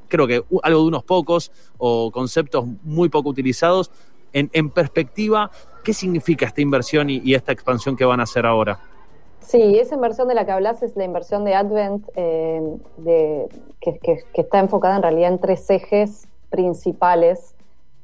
creo 0.08 0.28
que, 0.28 0.44
algo 0.64 0.82
de 0.82 0.88
unos 0.88 1.04
pocos 1.04 1.52
o 1.78 2.12
conceptos 2.12 2.66
muy 2.84 3.10
poco 3.10 3.30
utilizados. 3.30 3.92
En, 4.34 4.70
perspectiva, 4.70 5.50
¿qué 5.84 5.94
significa 5.94 6.46
esta 6.46 6.62
inversión 6.62 7.10
y, 7.10 7.34
esta 7.34 7.54
expansión 7.54 7.96
que 7.96 8.06
van 8.06 8.20
a 8.20 8.24
hacer 8.24 8.46
ahora? 8.46 8.80
Sí, 9.40 9.80
esa 9.80 9.96
inversión 9.96 10.28
de 10.28 10.36
la 10.36 10.46
que 10.46 10.52
hablas 10.52 10.84
es 10.84 10.96
la 10.96 11.06
inversión 11.06 11.44
de 11.44 11.56
Advent, 11.56 12.06
eh, 12.16 12.62
que, 13.82 14.20
está 14.36 14.60
enfocada 14.60 14.98
en 14.98 15.02
realidad 15.02 15.32
en 15.32 15.40
tres 15.40 15.68
ejes 15.72 16.28
principales 16.50 17.56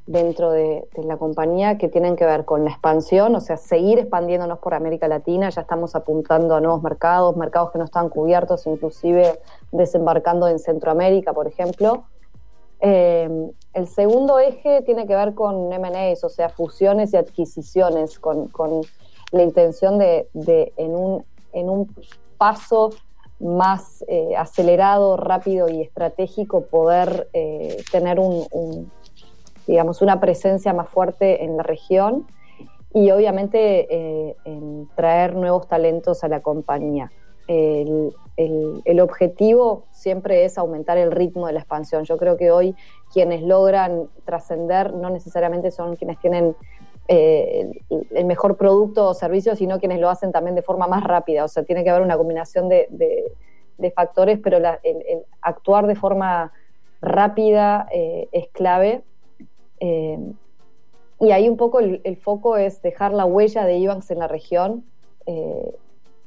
dentro 0.05 0.51
de, 0.51 0.87
la 1.03 1.17
compañía 1.17 1.77
que 1.77 1.87
tienen 1.87 2.15
que 2.15 2.25
ver 2.25 2.43
con 2.43 2.65
la 2.65 2.71
expansión, 2.71 3.35
o 3.35 3.39
sea, 3.39 3.57
seguir 3.57 3.99
expandiéndonos 3.99 4.59
por 4.59 4.73
América 4.73 5.07
Latina, 5.07 5.49
ya 5.49 5.61
estamos 5.61 5.95
apuntando 5.95 6.55
a 6.55 6.61
nuevos 6.61 6.83
mercados, 6.83 7.37
mercados 7.37 7.71
que 7.71 7.79
no 7.79 7.85
están 7.85 8.09
cubiertos, 8.09 8.67
inclusive 8.67 9.39
desembarcando 9.71 10.47
en 10.47 10.59
Centroamérica, 10.59 11.33
por 11.33 11.47
ejemplo. 11.47 12.03
Eh, 12.81 13.49
el 13.73 13.87
segundo 13.87 14.39
eje 14.39 14.81
tiene 14.81 15.07
que 15.07 15.15
ver 15.15 15.33
con 15.35 15.71
M&As, 15.71 16.23
o 16.25 16.29
sea, 16.29 16.49
fusiones 16.49 17.13
y 17.13 17.17
adquisiciones, 17.17 18.19
con, 18.19 18.49
la 19.31 19.41
intención 19.41 19.97
de, 19.97 20.27
en, 20.77 20.95
un, 20.95 21.25
en 21.53 21.69
un 21.69 21.95
paso 22.37 22.91
más 23.43 24.03
eh, 24.07 24.35
acelerado, 24.37 25.17
rápido 25.17 25.69
y 25.69 25.81
estratégico 25.81 26.65
poder 26.65 27.27
eh, 27.33 27.83
tener 27.91 28.19
un, 28.19 28.91
digamos, 29.67 30.01
una 30.01 30.19
presencia 30.19 30.73
más 30.73 30.89
fuerte 30.89 31.43
en 31.43 31.57
la 31.57 31.63
región 31.63 32.25
y 32.93 33.11
obviamente 33.11 33.87
eh, 33.89 34.35
traer 34.95 35.35
nuevos 35.35 35.67
talentos 35.67 36.23
a 36.23 36.27
la 36.27 36.41
compañía. 36.41 37.11
El, 37.47 38.99
objetivo 39.01 39.85
siempre 39.91 40.45
es 40.45 40.57
aumentar 40.57 40.97
el 40.97 41.11
ritmo 41.11 41.47
de 41.47 41.53
la 41.53 41.59
expansión. 41.59 42.03
Yo 42.05 42.17
creo 42.17 42.37
que 42.37 42.51
hoy 42.51 42.75
quienes 43.11 43.41
logran 43.41 44.07
trascender 44.25 44.93
no 44.93 45.09
necesariamente 45.09 45.71
son 45.71 45.95
quienes 45.97 46.19
tienen 46.19 46.55
eh, 47.07 47.69
el 48.11 48.25
mejor 48.25 48.55
producto 48.57 49.09
o 49.09 49.13
servicio, 49.13 49.55
sino 49.55 49.79
quienes 49.79 49.99
lo 49.99 50.09
hacen 50.09 50.31
también 50.31 50.55
de 50.55 50.61
forma 50.61 50.87
más 50.87 51.03
rápida. 51.03 51.43
O 51.43 51.47
sea, 51.47 51.63
tiene 51.63 51.83
que 51.83 51.89
haber 51.89 52.01
una 52.01 52.17
combinación 52.17 52.69
de, 52.69 52.87
factores, 53.95 54.39
pero 54.39 54.57
el, 54.57 54.65
actuar 55.41 55.87
de 55.87 55.95
forma 55.95 56.53
rápida 57.01 57.87
eh, 57.91 58.29
es 58.31 58.47
clave 58.49 59.01
eh, 59.81 60.17
y 61.19 61.31
ahí 61.31 61.49
un 61.49 61.57
poco 61.57 61.79
el, 61.81 62.17
foco 62.17 62.55
es 62.55 62.81
dejar 62.81 63.13
la 63.13 63.25
huella 63.25 63.65
de 63.65 63.75
IBANX 63.77 64.11
en 64.11 64.19
la 64.19 64.27
región 64.29 64.85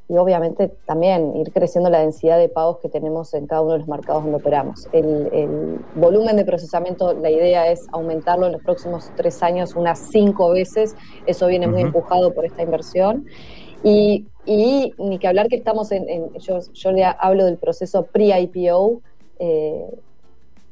y 0.08 0.16
obviamente 0.16 0.68
también 0.86 1.36
ir 1.36 1.52
creciendo 1.52 1.90
la 1.90 2.00
densidad 2.00 2.38
de 2.38 2.48
pagos 2.48 2.78
que 2.78 2.88
tenemos 2.88 3.34
en 3.34 3.46
cada 3.46 3.62
uno 3.62 3.72
de 3.72 3.78
los 3.80 3.88
mercados 3.88 4.22
donde 4.22 4.38
operamos. 4.38 4.88
El, 4.92 5.80
volumen 5.96 6.36
de 6.36 6.44
procesamiento, 6.44 7.12
la 7.14 7.30
idea 7.30 7.70
es 7.70 7.86
aumentarlo 7.90 8.46
en 8.46 8.52
los 8.52 8.62
próximos 8.62 9.10
tres 9.16 9.42
años 9.42 9.74
unas 9.74 9.98
cinco 9.98 10.50
veces, 10.50 10.94
eso 11.26 11.46
viene 11.48 11.66
muy 11.66 11.82
empujado 11.82 12.32
por 12.34 12.44
esta 12.44 12.62
inversión. 12.62 13.26
Y, 13.82 14.26
ni 14.46 15.18
que 15.18 15.26
hablar 15.26 15.48
que 15.48 15.56
estamos 15.56 15.90
en, 15.90 16.32
yo, 16.34 16.60
yo 16.72 16.92
le 16.92 17.04
hablo 17.04 17.44
del 17.44 17.56
proceso 17.56 18.04
pre-IPO, 18.04 19.00
eh, 19.40 19.86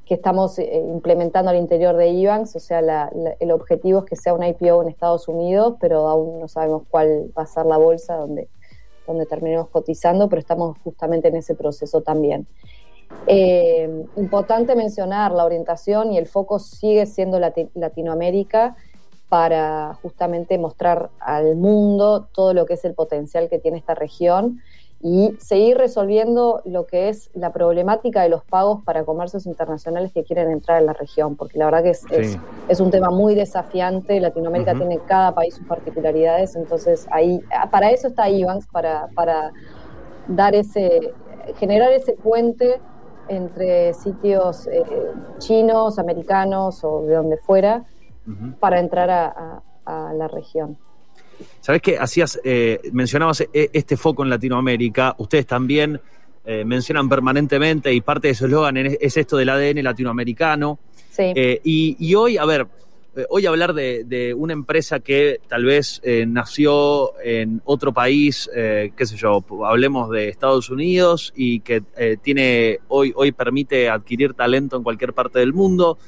que 0.04 0.14
estamos 0.14 0.58
eh, 0.58 0.84
implementando 0.86 1.50
al 1.50 1.56
interior 1.56 1.96
de 1.96 2.08
IBANX, 2.08 2.56
o 2.56 2.60
sea, 2.60 3.10
el 3.40 3.50
objetivo 3.50 4.00
es 4.00 4.04
que 4.04 4.16
sea 4.16 4.34
un 4.34 4.44
IPO 4.44 4.82
en 4.82 4.88
Estados 4.88 5.28
Unidos, 5.28 5.76
pero 5.80 6.08
aún 6.08 6.40
no 6.40 6.48
sabemos 6.48 6.82
cuál 6.90 7.32
va 7.36 7.44
a 7.44 7.46
ser 7.46 7.66
la 7.66 7.78
bolsa 7.78 8.16
donde, 8.16 8.48
donde 9.06 9.26
terminemos 9.26 9.68
cotizando, 9.68 10.28
pero 10.28 10.40
estamos 10.40 10.78
justamente 10.84 11.28
en 11.28 11.36
ese 11.36 11.54
proceso 11.54 12.00
también. 12.00 12.46
Eh, 13.26 14.06
importante 14.16 14.74
mencionar 14.74 15.32
la 15.32 15.44
orientación 15.44 16.12
y 16.12 16.18
el 16.18 16.26
foco 16.26 16.58
sigue 16.58 17.06
siendo 17.06 17.38
Latinoamérica 17.38 18.76
para 19.28 19.94
justamente 20.02 20.58
mostrar 20.58 21.10
al 21.20 21.56
mundo 21.56 22.28
todo 22.32 22.54
lo 22.54 22.66
que 22.66 22.74
es 22.74 22.84
el 22.84 22.94
potencial 22.94 23.48
que 23.48 23.58
tiene 23.58 23.78
esta 23.78 23.94
región 23.94 24.60
y 25.06 25.36
seguir 25.38 25.76
resolviendo 25.76 26.62
lo 26.64 26.86
que 26.86 27.10
es 27.10 27.30
la 27.34 27.52
problemática 27.52 28.22
de 28.22 28.30
los 28.30 28.42
pagos 28.42 28.82
para 28.84 29.04
comercios 29.04 29.44
internacionales 29.44 30.12
que 30.14 30.24
quieren 30.24 30.50
entrar 30.50 30.80
en 30.80 30.86
la 30.86 30.94
región, 30.94 31.36
porque 31.36 31.58
la 31.58 31.66
verdad 31.66 31.82
que 31.82 31.90
es, 31.90 32.06
es, 32.68 32.80
un 32.80 32.90
tema 32.90 33.10
muy 33.10 33.34
desafiante, 33.34 34.18
Latinoamérica 34.18 34.74
tiene 34.74 34.98
cada 35.00 35.34
país 35.34 35.56
sus 35.56 35.66
particularidades, 35.66 36.56
entonces 36.56 37.06
ahí, 37.10 37.38
para 37.70 37.90
eso 37.90 38.08
está 38.08 38.30
IBANX, 38.30 38.66
para, 38.68 39.08
para 39.14 39.52
dar 40.26 40.54
ese, 40.54 41.12
generar 41.56 41.92
ese 41.92 42.14
puente 42.14 42.80
entre 43.28 43.92
sitios 43.92 44.66
eh, 44.68 44.84
chinos, 45.36 45.98
americanos 45.98 46.82
o 46.82 47.02
de 47.02 47.14
donde 47.14 47.36
fuera, 47.36 47.84
para 48.58 48.80
entrar 48.80 49.10
a 49.10 50.12
la 50.14 50.28
región. 50.28 50.78
Sabes 51.60 51.82
que 51.82 51.98
hacías, 51.98 52.40
eh, 52.44 52.80
mencionabas 52.92 53.40
eh, 53.40 53.70
este 53.72 53.96
foco 53.96 54.22
en 54.22 54.30
Latinoamérica, 54.30 55.14
ustedes 55.18 55.46
también 55.46 56.00
eh, 56.44 56.64
mencionan 56.64 57.08
permanentemente 57.08 57.92
y 57.92 58.00
parte 58.00 58.28
de 58.28 58.34
su 58.34 58.46
eslogan 58.46 58.76
es 58.76 59.16
esto 59.16 59.36
del 59.36 59.48
ADN 59.48 59.82
latinoamericano. 59.82 60.78
Sí. 61.10 61.32
Y, 61.62 62.14
hoy, 62.16 62.36
a 62.36 62.44
ver, 62.44 62.66
hoy 63.30 63.46
hablar 63.46 63.72
de, 63.72 64.34
una 64.36 64.52
empresa 64.52 64.98
que 64.98 65.40
tal 65.48 65.64
vez 65.64 66.02
nació 66.26 67.18
en 67.22 67.62
otro 67.64 67.92
país, 67.92 68.50
qué 68.52 69.06
sé 69.06 69.16
yo, 69.16 69.44
hablemos 69.64 70.10
de 70.10 70.28
Estados 70.28 70.70
Unidos 70.70 71.32
y 71.36 71.60
que 71.60 71.82
tiene 72.20 72.80
hoy, 72.88 73.12
hoy 73.14 73.30
permite 73.30 73.88
adquirir 73.88 74.34
talento 74.34 74.76
en 74.76 74.82
cualquier 74.82 75.12
parte 75.12 75.38
del 75.38 75.52
mundo 75.52 75.98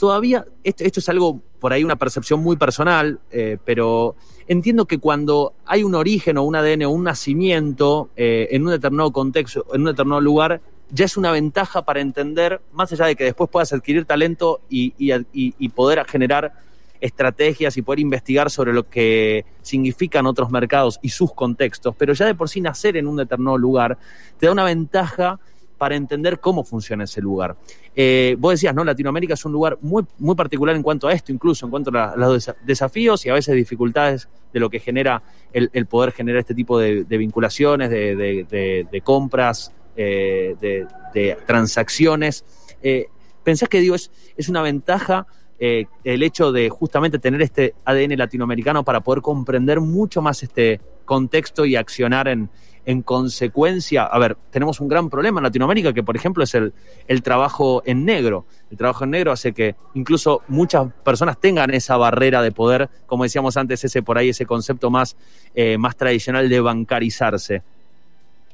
todavía, 0.00 0.46
esto, 0.64 0.82
esto, 0.82 1.00
es 1.00 1.08
algo 1.10 1.42
por 1.60 1.72
ahí 1.72 1.84
una 1.84 1.96
percepción 1.96 2.40
muy 2.40 2.56
personal, 2.56 3.20
eh, 3.30 3.58
pero 3.64 4.16
entiendo 4.48 4.86
que 4.86 4.98
cuando 4.98 5.52
hay 5.66 5.84
un 5.84 5.94
origen 5.94 6.38
o 6.38 6.42
un 6.42 6.56
ADN 6.56 6.84
o 6.84 6.90
un 6.90 7.04
nacimiento 7.04 8.08
eh, 8.16 8.48
en 8.50 8.64
un 8.64 8.70
determinado 8.70 9.12
contexto, 9.12 9.66
en 9.72 9.82
un 9.82 9.88
determinado 9.88 10.20
lugar, 10.20 10.60
ya 10.90 11.04
es 11.04 11.16
una 11.16 11.30
ventaja 11.30 11.82
para 11.82 12.00
entender, 12.00 12.60
más 12.72 12.92
allá 12.92 13.06
de 13.06 13.14
que 13.14 13.24
después 13.24 13.48
puedas 13.48 13.72
adquirir 13.72 14.06
talento 14.06 14.60
y, 14.68 14.94
y 14.98 15.68
poder 15.68 16.04
generar 16.06 16.52
estrategias 17.00 17.76
y 17.76 17.82
poder 17.82 18.00
investigar 18.00 18.50
sobre 18.50 18.72
lo 18.72 18.88
que 18.88 19.44
significan 19.62 20.26
otros 20.26 20.50
mercados 20.50 20.98
y 21.02 21.10
sus 21.10 21.32
contextos, 21.32 21.94
pero 21.96 22.12
ya 22.12 22.26
de 22.26 22.34
por 22.34 22.48
sí 22.48 22.60
nacer 22.60 22.96
en 22.96 23.06
un 23.06 23.16
determinado 23.16 23.58
lugar 23.58 23.98
te 24.38 24.46
da 24.46 24.52
una 24.52 24.64
ventaja 24.64 25.38
para 25.80 25.96
entender 25.96 26.40
cómo 26.40 26.62
funciona 26.62 27.04
ese 27.04 27.22
lugar. 27.22 27.56
Eh, 27.96 28.36
vos 28.38 28.52
decías, 28.52 28.74
¿no? 28.74 28.84
Latinoamérica 28.84 29.32
es 29.32 29.42
un 29.46 29.52
lugar 29.52 29.78
muy, 29.80 30.04
muy 30.18 30.34
particular 30.34 30.76
en 30.76 30.82
cuanto 30.82 31.08
a 31.08 31.12
esto, 31.14 31.32
incluso 31.32 31.64
en 31.64 31.70
cuanto 31.70 31.90
a, 31.98 32.14
los 32.16 32.52
desafíos 32.66 33.24
y 33.24 33.30
a 33.30 33.32
veces 33.32 33.54
dificultades 33.54 34.28
de 34.52 34.60
lo 34.60 34.68
que 34.68 34.78
genera 34.78 35.22
el, 35.54 35.86
poder 35.86 36.12
generar 36.12 36.40
este 36.40 36.54
tipo 36.54 36.78
de, 36.78 37.04
vinculaciones, 37.04 37.88
de, 37.88 39.02
compras, 39.02 39.72
eh, 39.96 40.54
de, 40.60 41.38
transacciones. 41.46 42.44
Eh, 42.82 43.06
¿Pensás 43.42 43.70
que 43.70 43.80
digo, 43.80 43.94
es, 43.94 44.10
es 44.36 44.50
una 44.50 44.60
ventaja 44.60 45.26
el 45.60 46.22
hecho 46.22 46.52
de 46.52 46.70
justamente 46.70 47.18
tener 47.18 47.42
este 47.42 47.74
ADN 47.84 48.16
latinoamericano 48.16 48.82
para 48.82 49.00
poder 49.00 49.20
comprender 49.20 49.80
mucho 49.80 50.22
más 50.22 50.42
este 50.42 50.80
contexto 51.04 51.66
y 51.66 51.76
accionar 51.76 52.28
en, 52.28 52.48
en 52.86 53.02
consecuencia, 53.02 54.04
a 54.04 54.18
ver, 54.18 54.36
tenemos 54.50 54.80
un 54.80 54.88
gran 54.88 55.10
problema 55.10 55.40
en 55.40 55.44
Latinoamérica 55.44 55.92
que, 55.92 56.02
por 56.02 56.16
ejemplo, 56.16 56.42
es 56.42 56.54
el, 56.54 56.72
el 57.08 57.22
trabajo 57.22 57.82
en 57.84 58.04
negro. 58.04 58.46
El 58.70 58.78
trabajo 58.78 59.04
en 59.04 59.10
negro 59.10 59.32
hace 59.32 59.52
que 59.52 59.76
incluso 59.94 60.42
muchas 60.48 60.92
personas 61.04 61.38
tengan 61.38 61.72
esa 61.72 61.96
barrera 61.96 62.42
de 62.42 62.52
poder, 62.52 62.88
como 63.06 63.24
decíamos 63.24 63.56
antes, 63.56 63.84
ese 63.84 64.02
por 64.02 64.18
ahí, 64.18 64.30
ese 64.30 64.46
concepto 64.46 64.90
más, 64.90 65.16
eh, 65.54 65.76
más 65.78 65.96
tradicional 65.96 66.48
de 66.48 66.60
bancarizarse. 66.60 67.62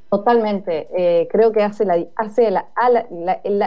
Totalmente. 0.09 0.87
Eh, 0.97 1.27
creo 1.31 1.51
que 1.51 1.63
hace, 1.63 1.85
la, 1.85 1.97
hace 2.15 2.51
la, 2.51 2.67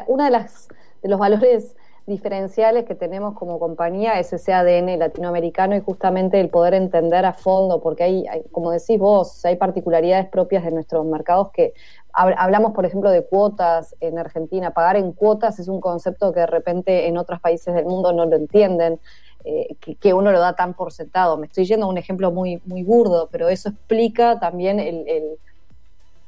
una 0.06 0.24
de 0.26 0.30
las 0.30 0.68
de 1.02 1.08
los 1.08 1.18
valores 1.18 1.74
diferenciales 2.10 2.84
que 2.84 2.94
tenemos 2.94 3.34
como 3.34 3.58
compañía 3.58 4.18
es 4.18 4.32
ese 4.32 4.52
ADN 4.52 4.98
latinoamericano 4.98 5.76
y 5.76 5.80
justamente 5.80 6.40
el 6.40 6.50
poder 6.50 6.74
entender 6.74 7.24
a 7.24 7.32
fondo, 7.32 7.80
porque 7.80 8.02
hay, 8.02 8.26
como 8.50 8.72
decís 8.72 8.98
vos, 8.98 9.44
hay 9.46 9.56
particularidades 9.56 10.28
propias 10.28 10.64
de 10.64 10.72
nuestros 10.72 11.06
mercados 11.06 11.52
que 11.52 11.72
hablamos, 12.12 12.72
por 12.72 12.84
ejemplo, 12.84 13.10
de 13.10 13.24
cuotas 13.24 13.94
en 14.00 14.18
Argentina. 14.18 14.72
Pagar 14.72 14.96
en 14.96 15.12
cuotas 15.12 15.58
es 15.60 15.68
un 15.68 15.80
concepto 15.80 16.32
que 16.32 16.40
de 16.40 16.46
repente 16.46 17.06
en 17.06 17.16
otros 17.16 17.40
países 17.40 17.72
del 17.74 17.86
mundo 17.86 18.12
no 18.12 18.26
lo 18.26 18.36
entienden. 18.36 19.00
Eh, 19.42 19.76
que, 19.98 20.12
uno 20.12 20.32
lo 20.32 20.40
da 20.40 20.54
tan 20.54 20.74
por 20.74 20.92
sentado. 20.92 21.38
Me 21.38 21.46
estoy 21.46 21.64
yendo 21.64 21.86
a 21.86 21.88
un 21.88 21.96
ejemplo 21.96 22.30
muy, 22.30 22.60
muy 22.66 22.82
burdo, 22.82 23.30
pero 23.32 23.48
eso 23.48 23.70
explica 23.70 24.38
también 24.38 24.78
el 24.78 25.38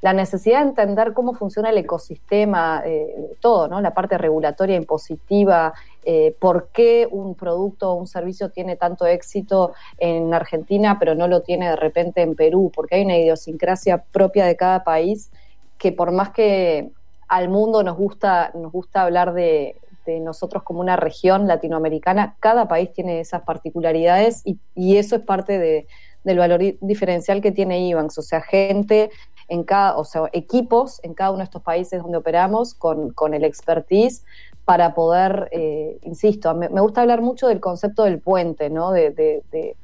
la 0.02 0.12
necesidad 0.12 0.58
de 0.58 0.70
entender 0.70 1.12
cómo 1.14 1.32
funciona 1.32 1.70
el 1.70 1.78
ecosistema, 1.78 2.82
eh, 2.84 3.36
todo, 3.40 3.68
¿no? 3.68 3.80
La 3.80 3.94
parte 3.94 4.18
regulatoria 4.18 4.76
impositiva, 4.76 5.72
eh, 6.04 6.34
por 6.40 6.68
qué 6.72 7.06
un 7.08 7.36
producto 7.36 7.92
o 7.92 7.94
un 7.94 8.08
servicio 8.08 8.50
tiene 8.50 8.74
tanto 8.74 9.06
éxito 9.06 9.72
en 9.98 10.34
Argentina, 10.34 10.98
pero 10.98 11.14
no 11.14 11.28
lo 11.28 11.42
tiene 11.42 11.70
de 11.70 11.76
repente 11.76 12.20
en 12.20 12.34
Perú, 12.34 12.72
porque 12.74 12.96
hay 12.96 13.04
una 13.04 13.16
idiosincrasia 13.16 14.02
propia 14.02 14.44
de 14.44 14.56
cada 14.56 14.82
país 14.82 15.30
que 15.78 15.92
por 15.92 16.10
más 16.10 16.30
que 16.30 16.90
al 17.28 17.48
mundo 17.48 17.84
nos 17.84 17.96
gusta, 17.96 18.50
nos 18.54 18.72
gusta 18.72 19.02
hablar 19.02 19.32
de, 19.32 19.76
nosotros 20.04 20.64
como 20.64 20.80
una 20.80 20.96
región 20.96 21.46
latinoamericana, 21.46 22.34
cada 22.40 22.66
país 22.66 22.92
tiene 22.92 23.20
esas 23.20 23.42
particularidades 23.42 24.42
y, 24.44 24.96
eso 24.96 25.14
es 25.14 25.22
parte 25.22 25.60
de, 25.60 25.86
del 26.24 26.38
valor 26.38 26.60
diferencial 26.80 27.40
que 27.40 27.52
tiene 27.52 27.86
IBANX, 27.86 28.18
o 28.18 28.22
sea, 28.22 28.40
gente 28.40 29.10
en 29.52 29.64
cada, 29.64 29.98
o 29.98 30.04
sea, 30.04 30.30
equipos 30.32 30.98
en 31.02 31.12
cada 31.12 31.30
uno 31.30 31.40
de 31.40 31.44
estos 31.44 31.60
países 31.60 32.00
donde 32.00 32.16
operamos 32.16 32.72
con, 32.72 33.10
con 33.10 33.34
el 33.34 33.44
expertise 33.44 34.24
para 34.64 34.94
poder, 34.94 35.50
eh, 35.52 35.98
insisto, 36.04 36.54
me, 36.54 36.68
gusta 36.68 37.02
hablar 37.02 37.20
mucho 37.20 37.48
del 37.48 37.60
concepto 37.60 38.04
del 38.04 38.18
puente, 38.18 38.70
¿no? 38.70 38.92
De, 38.92 39.10
de, 39.10 39.76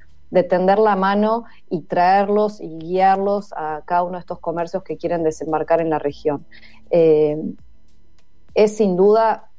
tender 0.45 0.79
la 0.79 0.97
mano 0.97 1.45
y 1.69 1.83
traerlos 1.83 2.63
y 2.63 2.79
guiarlos 2.79 3.53
a 3.55 3.83
cada 3.85 4.05
uno 4.05 4.13
de 4.15 4.21
estos 4.21 4.39
comercios 4.39 4.83
que 4.83 4.97
quieren 4.97 5.23
desembarcar 5.23 5.83
en 5.83 5.91
la 5.91 5.99
región. 5.99 6.47
Eh, 6.91 7.37
es 8.55 8.75
sin 8.75 8.97
duda, 8.97 9.51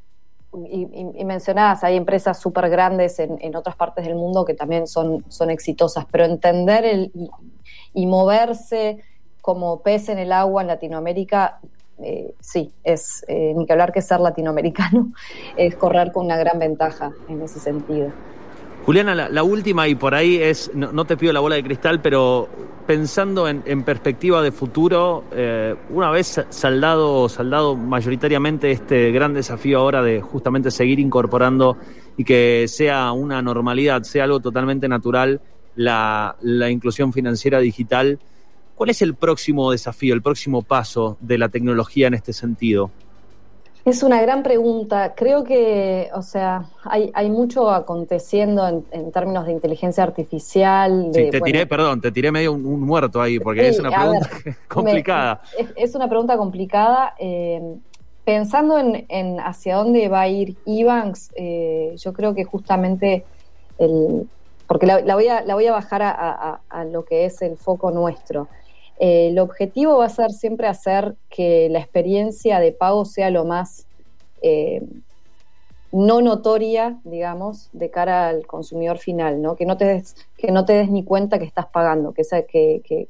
y, 0.71 0.87
y, 1.15 1.25
mencionadas, 1.25 1.83
hay 1.83 1.95
empresas 1.97 2.39
súper 2.39 2.67
grandes 2.69 3.19
en, 3.19 3.55
otras 3.55 3.75
partes 3.75 4.05
del 4.05 4.15
mundo 4.15 4.43
que 4.43 4.55
también 4.55 4.87
son, 4.87 5.23
son 5.27 5.51
exitosas, 5.51 6.07
pero 6.11 6.25
entender 6.25 6.85
el, 6.85 7.11
y 7.93 8.07
moverse 8.07 9.03
como 9.49 9.81
pez 9.81 10.09
en 10.09 10.19
el 10.19 10.31
agua 10.31 10.61
en 10.61 10.67
Latinoamérica, 10.67 11.57
eh, 12.03 12.35
sí, 12.39 12.71
es 12.83 13.25
eh, 13.27 13.51
ni 13.57 13.65
que 13.65 13.73
hablar 13.73 13.91
que 13.91 13.99
ser 13.99 14.19
latinoamericano, 14.19 15.11
es 15.57 15.73
correr 15.73 16.11
con 16.11 16.25
una 16.25 16.37
gran 16.37 16.59
ventaja 16.59 17.11
en 17.27 17.41
ese 17.41 17.59
sentido. 17.59 18.11
Juliana, 18.85 19.15
la, 19.15 19.41
última 19.43 19.87
y 19.87 19.95
por 19.95 20.13
ahí 20.13 20.37
es, 20.37 20.69
no, 20.75 21.03
te 21.05 21.17
pido 21.17 21.33
la 21.33 21.39
bola 21.39 21.55
de 21.55 21.63
cristal, 21.63 21.99
pero 21.99 22.47
pensando 22.85 23.47
en, 23.47 23.83
perspectiva 23.83 24.43
de 24.43 24.51
futuro, 24.51 25.23
eh, 25.31 25.73
una 25.89 26.11
vez 26.11 26.45
saldado, 26.49 27.27
saldado 27.27 27.75
mayoritariamente 27.75 28.69
este 28.69 29.11
gran 29.11 29.33
desafío 29.33 29.79
ahora 29.79 30.03
de 30.03 30.21
justamente 30.21 30.69
seguir 30.69 30.99
incorporando 30.99 31.75
y 32.17 32.23
que 32.23 32.67
sea 32.67 33.13
una 33.13 33.41
normalidad, 33.41 34.03
sea 34.03 34.25
algo 34.25 34.41
totalmente 34.41 34.87
natural, 34.87 35.41
la, 35.75 36.35
la 36.41 36.69
inclusión 36.69 37.11
financiera 37.11 37.59
digital, 37.59 38.19
¿Cuál 38.79 38.91
es 38.91 39.01
el 39.01 39.13
próximo 39.13 39.71
desafío, 39.71 40.13
el 40.13 40.21
próximo 40.21 40.61
paso 40.61 41.17
de 41.19 41.37
la 41.37 41.49
tecnología 41.49 42.07
en 42.07 42.13
este 42.13 42.31
sentido? 42.31 42.89
Es 43.83 44.03
una 44.03 44.21
gran 44.21 44.41
pregunta. 44.41 45.15
Creo 45.17 45.43
que, 45.43 46.09
o 46.13 46.21
sea, 46.21 46.63
hay, 46.85 47.29
mucho 47.29 47.71
aconteciendo 47.71 48.85
en, 48.89 49.11
términos 49.11 49.45
de 49.47 49.51
inteligencia 49.51 50.01
artificial. 50.01 51.11
sí, 51.13 51.29
te 51.29 51.41
tiré, 51.41 51.67
perdón, 51.67 51.99
te 51.99 52.09
tiré 52.09 52.31
medio 52.31 52.53
un, 52.53 52.79
muerto 52.79 53.21
ahí, 53.21 53.37
porque 53.37 53.67
es 53.67 53.79
una 53.81 53.91
pregunta 53.91 54.29
complicada. 54.69 55.41
es, 55.75 55.93
una 55.93 56.07
pregunta 56.07 56.37
complicada. 56.37 57.15
Eh, 57.19 57.61
pensando 58.23 58.77
en, 58.77 59.41
hacia 59.41 59.75
dónde 59.75 60.07
va 60.07 60.21
a 60.21 60.29
ir 60.29 60.55
Ivanx, 60.63 61.31
eh, 61.35 61.95
yo 61.97 62.13
creo 62.13 62.33
que 62.33 62.45
justamente 62.45 63.25
el, 63.77 64.25
porque 64.69 64.85
la, 64.85 65.15
voy, 65.15 65.27
a, 65.27 65.41
la 65.41 65.55
voy 65.55 65.65
a 65.65 65.71
bajar 65.71 66.03
a, 66.03 66.85
lo 66.85 67.03
que 67.03 67.25
es 67.25 67.41
el 67.41 67.57
foco 67.57 67.89
nuestro. 67.89 68.47
Eh, 68.99 69.29
el 69.29 69.39
objetivo 69.39 69.97
va 69.97 70.05
a 70.05 70.09
ser 70.09 70.31
siempre 70.31 70.67
hacer 70.67 71.15
que 71.29 71.69
la 71.69 71.79
experiencia 71.79 72.59
de 72.59 72.71
pago 72.71 73.05
sea 73.05 73.29
lo 73.29 73.45
más 73.45 73.87
eh, 74.41 74.81
no 75.91 76.21
notoria, 76.21 76.99
digamos, 77.03 77.69
de 77.73 77.89
cara 77.89 78.27
al 78.27 78.45
consumidor 78.45 78.99
final, 78.99 79.41
¿no? 79.41 79.55
Que 79.55 79.65
no 79.65 79.77
te 79.77 79.85
des, 79.85 80.15
que 80.37 80.51
no 80.51 80.65
te 80.65 80.73
des 80.73 80.89
ni 80.89 81.03
cuenta 81.03 81.39
que 81.39 81.45
estás 81.45 81.65
pagando, 81.65 82.13
que 82.13 82.23
sea, 82.23 82.43
que, 82.43 83.07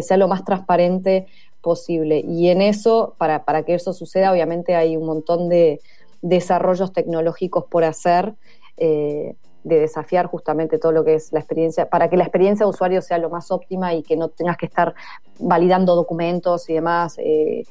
sea 0.00 0.16
lo 0.16 0.28
más 0.28 0.44
transparente 0.44 1.26
posible. 1.60 2.24
Y 2.26 2.48
en 2.48 2.60
eso, 2.60 3.14
para, 3.18 3.44
para 3.44 3.62
que 3.62 3.74
eso 3.74 3.92
suceda, 3.92 4.32
obviamente 4.32 4.74
hay 4.74 4.96
un 4.96 5.06
montón 5.06 5.48
de 5.48 5.80
desarrollos 6.22 6.92
tecnológicos 6.92 7.64
por 7.66 7.84
hacer. 7.84 8.34
Eh, 8.78 9.34
de 9.64 9.78
desafiar 9.78 10.26
justamente 10.26 10.78
todo 10.78 10.92
lo 10.92 11.04
que 11.04 11.14
es 11.14 11.32
la 11.32 11.38
experiencia, 11.38 11.88
para 11.88 12.10
que 12.10 12.16
la 12.16 12.24
experiencia 12.24 12.66
de 12.66 12.70
usuario 12.70 13.02
sea 13.02 13.18
lo 13.18 13.30
más 13.30 13.50
óptima 13.50 13.94
y 13.94 14.02
que 14.02 14.16
no 14.16 14.28
tengas 14.28 14.56
que 14.56 14.66
estar 14.66 14.94
validando 15.38 15.94
documentos 15.94 16.68
y 16.68 16.74
demás. 16.74 17.16
Eh, 17.18 17.64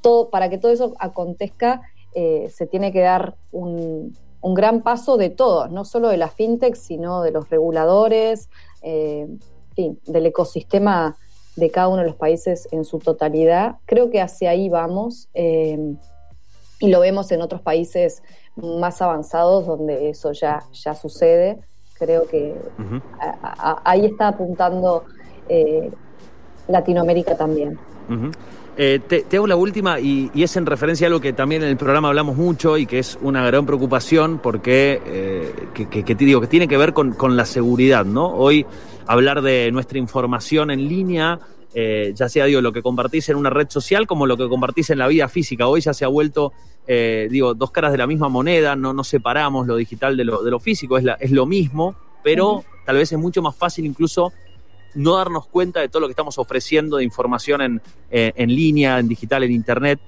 todo, 0.00 0.30
para 0.30 0.48
que 0.48 0.58
todo 0.58 0.72
eso 0.72 0.94
acontezca, 0.98 1.80
eh, 2.14 2.48
se 2.50 2.66
tiene 2.66 2.92
que 2.92 3.00
dar 3.00 3.36
un, 3.50 4.16
gran 4.42 4.82
paso 4.82 5.16
de 5.16 5.30
todos, 5.30 5.70
no 5.70 5.84
solo 5.84 6.08
de 6.08 6.16
la 6.16 6.28
fintech, 6.28 6.74
sino 6.74 7.22
de 7.22 7.32
los 7.32 7.50
reguladores, 7.50 8.48
eh, 8.82 9.26
del 9.76 10.26
ecosistema 10.26 11.16
de 11.54 11.70
cada 11.70 11.88
uno 11.88 11.98
de 11.98 12.08
los 12.08 12.16
países 12.16 12.66
en 12.72 12.84
su 12.84 12.98
totalidad. 12.98 13.76
Creo 13.84 14.10
que 14.10 14.20
hacia 14.20 14.50
ahí 14.50 14.68
vamos 14.68 15.28
y 16.80 16.88
lo 16.88 17.00
vemos 17.00 17.30
en 17.32 17.42
otros 17.42 17.60
países 17.60 18.22
más 18.62 19.00
avanzados 19.02 19.66
donde 19.66 20.10
eso 20.10 20.32
ya, 20.32 20.62
ya 20.72 20.94
sucede. 20.94 21.58
Creo 21.98 22.26
que 22.26 22.54
ahí 23.84 24.06
está 24.06 24.28
apuntando 24.28 25.04
eh, 25.48 25.90
Latinoamérica 26.68 27.36
también. 27.36 27.78
Eh, 28.76 29.00
te, 29.08 29.36
hago 29.36 29.48
la 29.48 29.56
última 29.56 29.98
y, 29.98 30.30
es 30.34 30.56
en 30.56 30.64
referencia 30.64 31.06
a 31.06 31.08
algo 31.08 31.20
que 31.20 31.32
también 31.32 31.64
en 31.64 31.68
el 31.68 31.76
programa 31.76 32.08
hablamos 32.08 32.36
mucho 32.36 32.78
y 32.78 32.86
que 32.86 33.00
es 33.00 33.18
una 33.20 33.44
gran 33.44 33.66
preocupación 33.66 34.38
porque 34.38 35.02
eh, 35.04 35.52
que, 35.74 36.02
te 36.02 36.24
digo 36.24 36.40
que 36.40 36.46
tiene 36.46 36.68
que 36.68 36.76
ver 36.76 36.92
con, 36.92 37.12
con, 37.14 37.36
la 37.36 37.44
seguridad, 37.44 38.04
¿no? 38.04 38.28
Hoy 38.28 38.64
hablar 39.08 39.42
de 39.42 39.72
nuestra 39.72 39.98
información 39.98 40.70
en 40.70 40.86
línea 40.88 41.40
eh, 41.74 42.12
ya 42.14 42.28
sea 42.28 42.46
digo, 42.46 42.60
lo 42.60 42.72
que 42.72 42.82
compartís 42.82 43.28
en 43.28 43.36
una 43.36 43.50
red 43.50 43.68
social 43.68 44.06
como 44.06 44.26
lo 44.26 44.36
que 44.36 44.48
compartís 44.48 44.90
en 44.90 44.98
la 44.98 45.06
vida 45.06 45.28
física. 45.28 45.66
Hoy 45.66 45.80
ya 45.80 45.92
se 45.92 46.04
ha 46.04 46.08
vuelto, 46.08 46.52
eh, 46.86 47.28
digo, 47.30 47.54
dos 47.54 47.70
caras 47.70 47.92
de 47.92 47.98
la 47.98 48.06
misma 48.06 48.28
moneda, 48.28 48.74
no 48.74 48.92
nos 48.92 49.08
separamos 49.08 49.66
lo 49.66 49.76
digital 49.76 50.16
de 50.16 50.24
lo, 50.24 50.42
de 50.42 50.50
lo 50.50 50.60
físico, 50.60 50.96
es, 50.96 51.04
es 51.20 51.30
lo 51.30 51.46
mismo, 51.46 51.94
pero 52.22 52.64
tal 52.86 52.96
vez 52.96 53.12
es 53.12 53.18
mucho 53.18 53.42
más 53.42 53.54
fácil 53.54 53.84
incluso 53.84 54.32
no 54.94 55.16
darnos 55.16 55.46
cuenta 55.46 55.80
de 55.80 55.88
todo 55.88 56.00
lo 56.00 56.06
que 56.06 56.12
estamos 56.12 56.38
ofreciendo 56.38 56.96
de 56.96 57.04
información 57.04 57.60
en, 57.60 57.82
eh, 58.10 58.32
en 58.34 58.54
línea, 58.54 58.98
en 58.98 59.08
digital, 59.08 59.42
en 59.42 59.52
internet. 59.52 60.00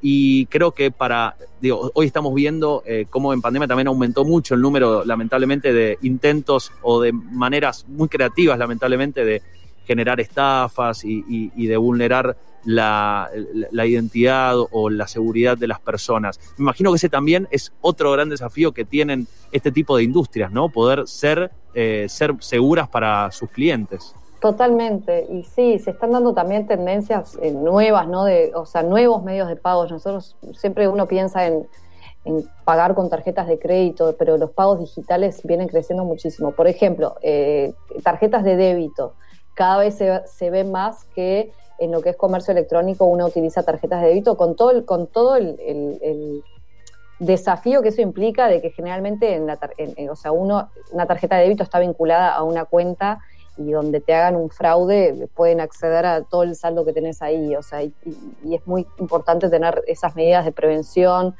y 0.00 0.46
creo 0.46 0.70
que 0.70 0.92
para, 0.92 1.34
digo, 1.60 1.90
hoy 1.94 2.06
estamos 2.06 2.32
viendo 2.32 2.84
cómo 3.10 3.32
en 3.32 3.42
pandemia 3.42 3.66
también 3.66 3.88
aumentó 3.88 4.24
mucho 4.24 4.54
el 4.54 4.60
número, 4.60 5.04
lamentablemente, 5.04 5.72
de 5.72 5.98
intentos 6.02 6.70
o 6.82 7.00
de 7.00 7.12
maneras 7.12 7.84
muy 7.88 8.08
creativas, 8.08 8.56
lamentablemente, 8.56 9.24
de, 9.24 9.42
generar 9.86 10.20
estafas 10.20 11.04
y, 11.04 11.66
de 11.66 11.76
vulnerar 11.76 12.36
la, 12.64 13.30
identidad 13.72 14.56
o 14.70 14.90
la 14.90 15.06
seguridad 15.06 15.56
de 15.56 15.68
las 15.68 15.80
personas. 15.80 16.40
Me 16.56 16.62
imagino 16.62 16.90
que 16.90 16.96
ese 16.96 17.08
también 17.08 17.48
es 17.50 17.72
otro 17.80 18.12
gran 18.12 18.28
desafío 18.28 18.72
que 18.72 18.84
tienen 18.84 19.26
este 19.52 19.70
tipo 19.70 19.96
de 19.96 20.04
industrias, 20.04 20.50
¿no? 20.50 20.68
Poder 20.68 21.06
ser, 21.06 21.50
eh, 21.74 22.06
ser 22.08 22.34
seguras 22.40 22.88
para 22.88 23.30
sus 23.30 23.50
clientes. 23.50 24.14
Totalmente, 24.44 25.26
y 25.30 25.42
sí, 25.42 25.78
se 25.78 25.92
están 25.92 26.12
dando 26.12 26.34
también 26.34 26.66
tendencias 26.66 27.38
eh, 27.40 27.50
nuevas, 27.50 28.06
¿no? 28.08 28.24
De, 28.24 28.52
o 28.54 28.66
sea, 28.66 28.82
nuevos 28.82 29.22
medios 29.22 29.48
de 29.48 29.56
pago. 29.56 29.86
Nosotros 29.86 30.36
siempre 30.52 30.86
uno 30.86 31.08
piensa 31.08 31.46
en, 31.46 31.66
pagar 32.64 32.94
con 32.94 33.08
tarjetas 33.08 33.46
de 33.46 33.58
crédito, 33.58 34.14
pero 34.18 34.36
los 34.36 34.50
pagos 34.50 34.80
digitales 34.80 35.40
vienen 35.44 35.68
creciendo 35.68 36.04
muchísimo. 36.04 36.52
Por 36.52 36.66
ejemplo, 36.66 37.16
eh, 37.22 37.72
tarjetas 38.02 38.44
de 38.44 38.56
débito 38.56 39.14
cada 39.54 39.78
vez 39.78 39.96
se, 39.96 40.50
ve 40.50 40.64
más 40.64 41.04
que 41.14 41.52
en 41.78 41.92
lo 41.92 42.02
que 42.02 42.10
es 42.10 42.16
comercio 42.16 42.52
electrónico 42.52 43.04
uno 43.04 43.26
utiliza 43.26 43.62
tarjetas 43.62 44.02
de 44.02 44.08
débito 44.08 44.36
con 44.36 44.54
todo 44.54 44.70
el, 44.70 44.84
con 44.84 45.06
todo 45.06 45.36
el, 45.36 46.42
desafío 47.20 47.80
que 47.80 47.88
eso 47.88 48.02
implica 48.02 48.48
de 48.48 48.60
que 48.60 48.70
generalmente 48.70 49.34
en 49.34 49.46
la, 49.46 49.58
o 50.10 50.16
sea, 50.16 50.32
uno, 50.32 50.68
una 50.90 51.06
tarjeta 51.06 51.36
de 51.36 51.44
débito 51.44 51.62
está 51.62 51.78
vinculada 51.78 52.34
a 52.34 52.42
una 52.42 52.64
cuenta 52.64 53.20
y 53.56 53.70
donde 53.70 54.00
te 54.00 54.14
hagan 54.14 54.34
un 54.34 54.50
fraude 54.50 55.28
pueden 55.32 55.60
acceder 55.60 56.04
a 56.06 56.22
todo 56.22 56.42
el 56.42 56.56
saldo 56.56 56.84
que 56.84 56.92
tenés 56.92 57.22
ahí, 57.22 57.54
o 57.54 57.62
sea, 57.62 57.82
y, 57.84 57.94
es 58.50 58.66
muy 58.66 58.86
importante 58.98 59.48
tener 59.48 59.82
esas 59.86 60.16
medidas 60.16 60.44
de 60.44 60.52
prevención, 60.52 61.36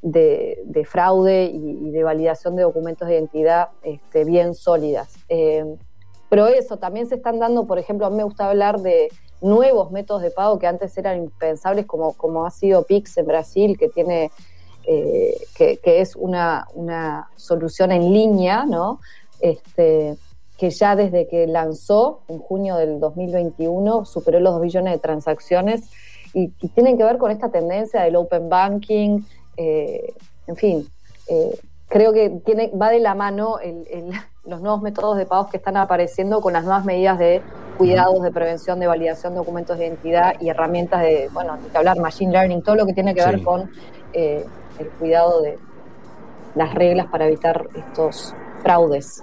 de, 0.00 0.86
fraude 0.88 1.44
y, 1.44 1.90
de 1.90 2.04
validación 2.04 2.56
de 2.56 2.62
documentos 2.62 3.08
de 3.08 3.14
identidad 3.14 3.68
este, 3.82 4.24
bien 4.24 4.54
sólidas. 4.54 5.16
Eh, 5.28 5.76
pero 6.28 6.46
eso, 6.46 6.76
también 6.76 7.06
se 7.08 7.16
están 7.16 7.38
dando, 7.38 7.66
por 7.66 7.78
ejemplo, 7.78 8.06
a 8.06 8.10
mí 8.10 8.16
me 8.16 8.24
gusta 8.24 8.48
hablar 8.48 8.80
de 8.80 9.08
nuevos 9.40 9.90
métodos 9.90 10.22
de 10.22 10.30
pago 10.30 10.58
que 10.58 10.66
antes 10.66 10.96
eran 10.98 11.18
impensables, 11.18 11.86
como, 11.86 12.12
como 12.14 12.44
ha 12.44 12.50
sido 12.50 12.82
Pix 12.82 13.16
en 13.18 13.26
Brasil, 13.26 13.78
que 13.78 13.88
tiene 13.88 14.30
eh, 14.84 15.36
que, 15.54 16.00
es 16.00 16.16
una, 16.16 16.66
una, 16.74 17.30
solución 17.36 17.92
en 17.92 18.12
línea, 18.12 18.64
¿no? 18.64 19.00
Este, 19.40 20.16
que 20.56 20.70
ya 20.70 20.96
desde 20.96 21.28
que 21.28 21.46
lanzó 21.46 22.22
en 22.28 22.38
junio 22.38 22.76
del 22.76 22.98
2021 22.98 24.04
superó 24.04 24.40
los 24.40 24.54
2 24.54 24.62
billones 24.62 24.92
de 24.94 24.98
transacciones 24.98 25.88
y, 26.34 26.48
tienen 26.74 26.98
que 26.98 27.04
ver 27.04 27.18
con 27.18 27.30
esta 27.30 27.50
tendencia 27.50 28.02
del 28.02 28.16
open 28.16 28.48
banking, 28.48 29.20
eh, 29.56 30.14
en 30.46 30.56
fin, 30.56 30.88
eh, 31.28 31.58
creo 31.88 32.12
que 32.12 32.30
tiene, 32.44 32.70
va 32.70 32.90
de 32.90 33.00
la 33.00 33.14
mano 33.14 33.58
los 34.48 34.62
nuevos 34.62 34.80
métodos 34.80 35.18
de 35.18 35.26
pagos 35.26 35.50
que 35.50 35.58
están 35.58 35.76
apareciendo 35.76 36.40
con 36.40 36.54
las 36.54 36.64
nuevas 36.64 36.84
medidas 36.84 37.18
de 37.18 37.42
cuidados, 37.76 38.22
de 38.22 38.32
prevención, 38.32 38.80
de 38.80 38.86
validación 38.86 39.34
de 39.34 39.38
documentos 39.38 39.78
de 39.78 39.86
identidad 39.86 40.34
y 40.40 40.48
herramientas 40.48 41.02
de, 41.02 41.28
bueno, 41.32 41.52
hay 41.52 41.70
que 41.70 41.76
hablar, 41.76 41.98
machine 41.98 42.32
learning, 42.32 42.62
todo 42.62 42.74
lo 42.74 42.86
que 42.86 42.94
tiene 42.94 43.14
que 43.14 43.24
ver 43.24 43.42
con 43.42 43.70
eh, 44.14 44.44
el 44.78 44.88
cuidado 44.90 45.42
de 45.42 45.58
las 46.54 46.74
reglas 46.74 47.06
para 47.06 47.26
evitar 47.26 47.68
estos 47.74 48.34
fraudes. 48.62 49.22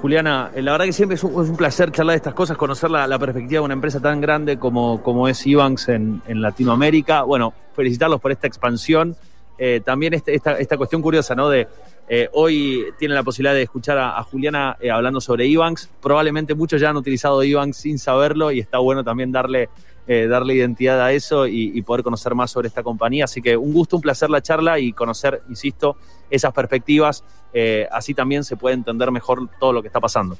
Juliana, 0.00 0.50
eh, 0.54 0.62
la 0.62 0.72
verdad 0.72 0.86
que 0.86 0.92
siempre 0.92 1.16
es 1.16 1.24
un, 1.24 1.56
placer 1.56 1.92
charlar 1.92 2.14
de 2.14 2.16
estas 2.16 2.34
cosas, 2.34 2.56
conocer 2.56 2.90
la, 2.90 3.18
perspectiva 3.18 3.60
de 3.60 3.64
una 3.66 3.74
empresa 3.74 4.00
tan 4.00 4.20
grande 4.20 4.58
como, 4.58 5.02
como 5.02 5.28
es 5.28 5.46
Ibanks 5.46 5.90
en, 5.90 6.22
Latinoamérica. 6.26 7.22
Bueno, 7.22 7.52
felicitarlos 7.74 8.20
por 8.20 8.32
esta 8.32 8.46
expansión. 8.46 9.14
Eh, 9.58 9.80
también 9.84 10.14
este, 10.14 10.34
esta, 10.34 10.52
esta, 10.52 10.76
cuestión 10.76 11.02
curiosa, 11.02 11.34
¿no? 11.34 11.48
De 11.48 11.66
eh, 12.08 12.28
hoy 12.32 12.86
tienen 12.98 13.14
la 13.14 13.22
posibilidad 13.22 13.54
de 13.54 13.62
escuchar 13.62 13.98
a, 13.98 14.22
Juliana 14.22 14.76
hablando 14.92 15.20
sobre 15.20 15.46
Ibanks. 15.46 15.90
Probablemente 16.00 16.54
muchos 16.54 16.80
ya 16.80 16.90
han 16.90 16.96
utilizado 16.96 17.42
Ibanks 17.42 17.76
sin 17.76 17.98
saberlo 17.98 18.50
y 18.50 18.60
está 18.60 18.78
bueno 18.78 19.04
también 19.04 19.30
darle, 19.30 19.68
darle 20.06 20.54
identidad 20.54 21.02
a 21.02 21.12
eso 21.12 21.46
y, 21.46 21.72
y, 21.74 21.82
poder 21.82 22.02
conocer 22.02 22.34
más 22.34 22.50
sobre 22.50 22.68
esta 22.68 22.82
compañía. 22.82 23.24
Así 23.24 23.42
que 23.42 23.56
un 23.56 23.74
gusto, 23.74 23.96
un 23.96 24.02
placer 24.02 24.30
la 24.30 24.40
charla 24.40 24.78
y 24.78 24.92
conocer, 24.92 25.42
insisto, 25.48 25.96
esas 26.30 26.52
perspectivas 26.52 27.24
eh, 27.52 27.88
así 27.90 28.14
también 28.14 28.44
se 28.44 28.56
puede 28.56 28.74
entender 28.74 29.10
mejor 29.10 29.48
todo 29.58 29.72
lo 29.72 29.82
que 29.82 29.88
está 29.88 30.00
pasando. 30.00 30.36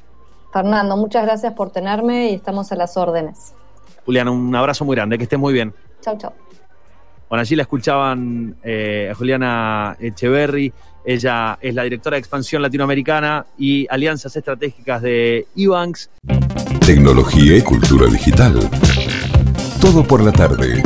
Fernando, 0.52 0.96
muchas 0.96 1.24
gracias 1.24 1.52
por 1.54 1.70
tenerme 1.70 2.30
y 2.30 2.34
estamos 2.34 2.70
a 2.72 2.76
las 2.76 2.96
órdenes. 2.96 3.54
Julián, 4.04 4.28
un 4.28 4.54
abrazo 4.54 4.84
muy 4.84 4.96
grande, 4.96 5.18
que 5.18 5.24
estés 5.24 5.38
muy 5.38 5.52
bien. 5.52 5.74
Chau, 6.00 6.16
chau. 6.16 6.32
Bueno, 7.28 7.42
allí 7.42 7.56
la 7.56 7.62
escuchaban 7.62 8.56
eh, 8.62 9.10
a 9.10 9.14
Juliana 9.14 9.96
Echeverry, 10.00 10.72
ella 11.08 11.58
es 11.62 11.74
la 11.74 11.84
directora 11.84 12.16
de 12.16 12.18
expansión 12.18 12.60
latinoamericana 12.60 13.46
y 13.56 13.86
alianzas 13.88 14.36
estratégicas 14.36 15.00
de 15.00 15.46
Ebanks. 15.56 16.10
Tecnología 16.84 17.56
y 17.56 17.62
cultura 17.62 18.06
digital. 18.08 18.60
Todo 19.80 20.06
por 20.06 20.22
la 20.22 20.32
tarde. 20.32 20.82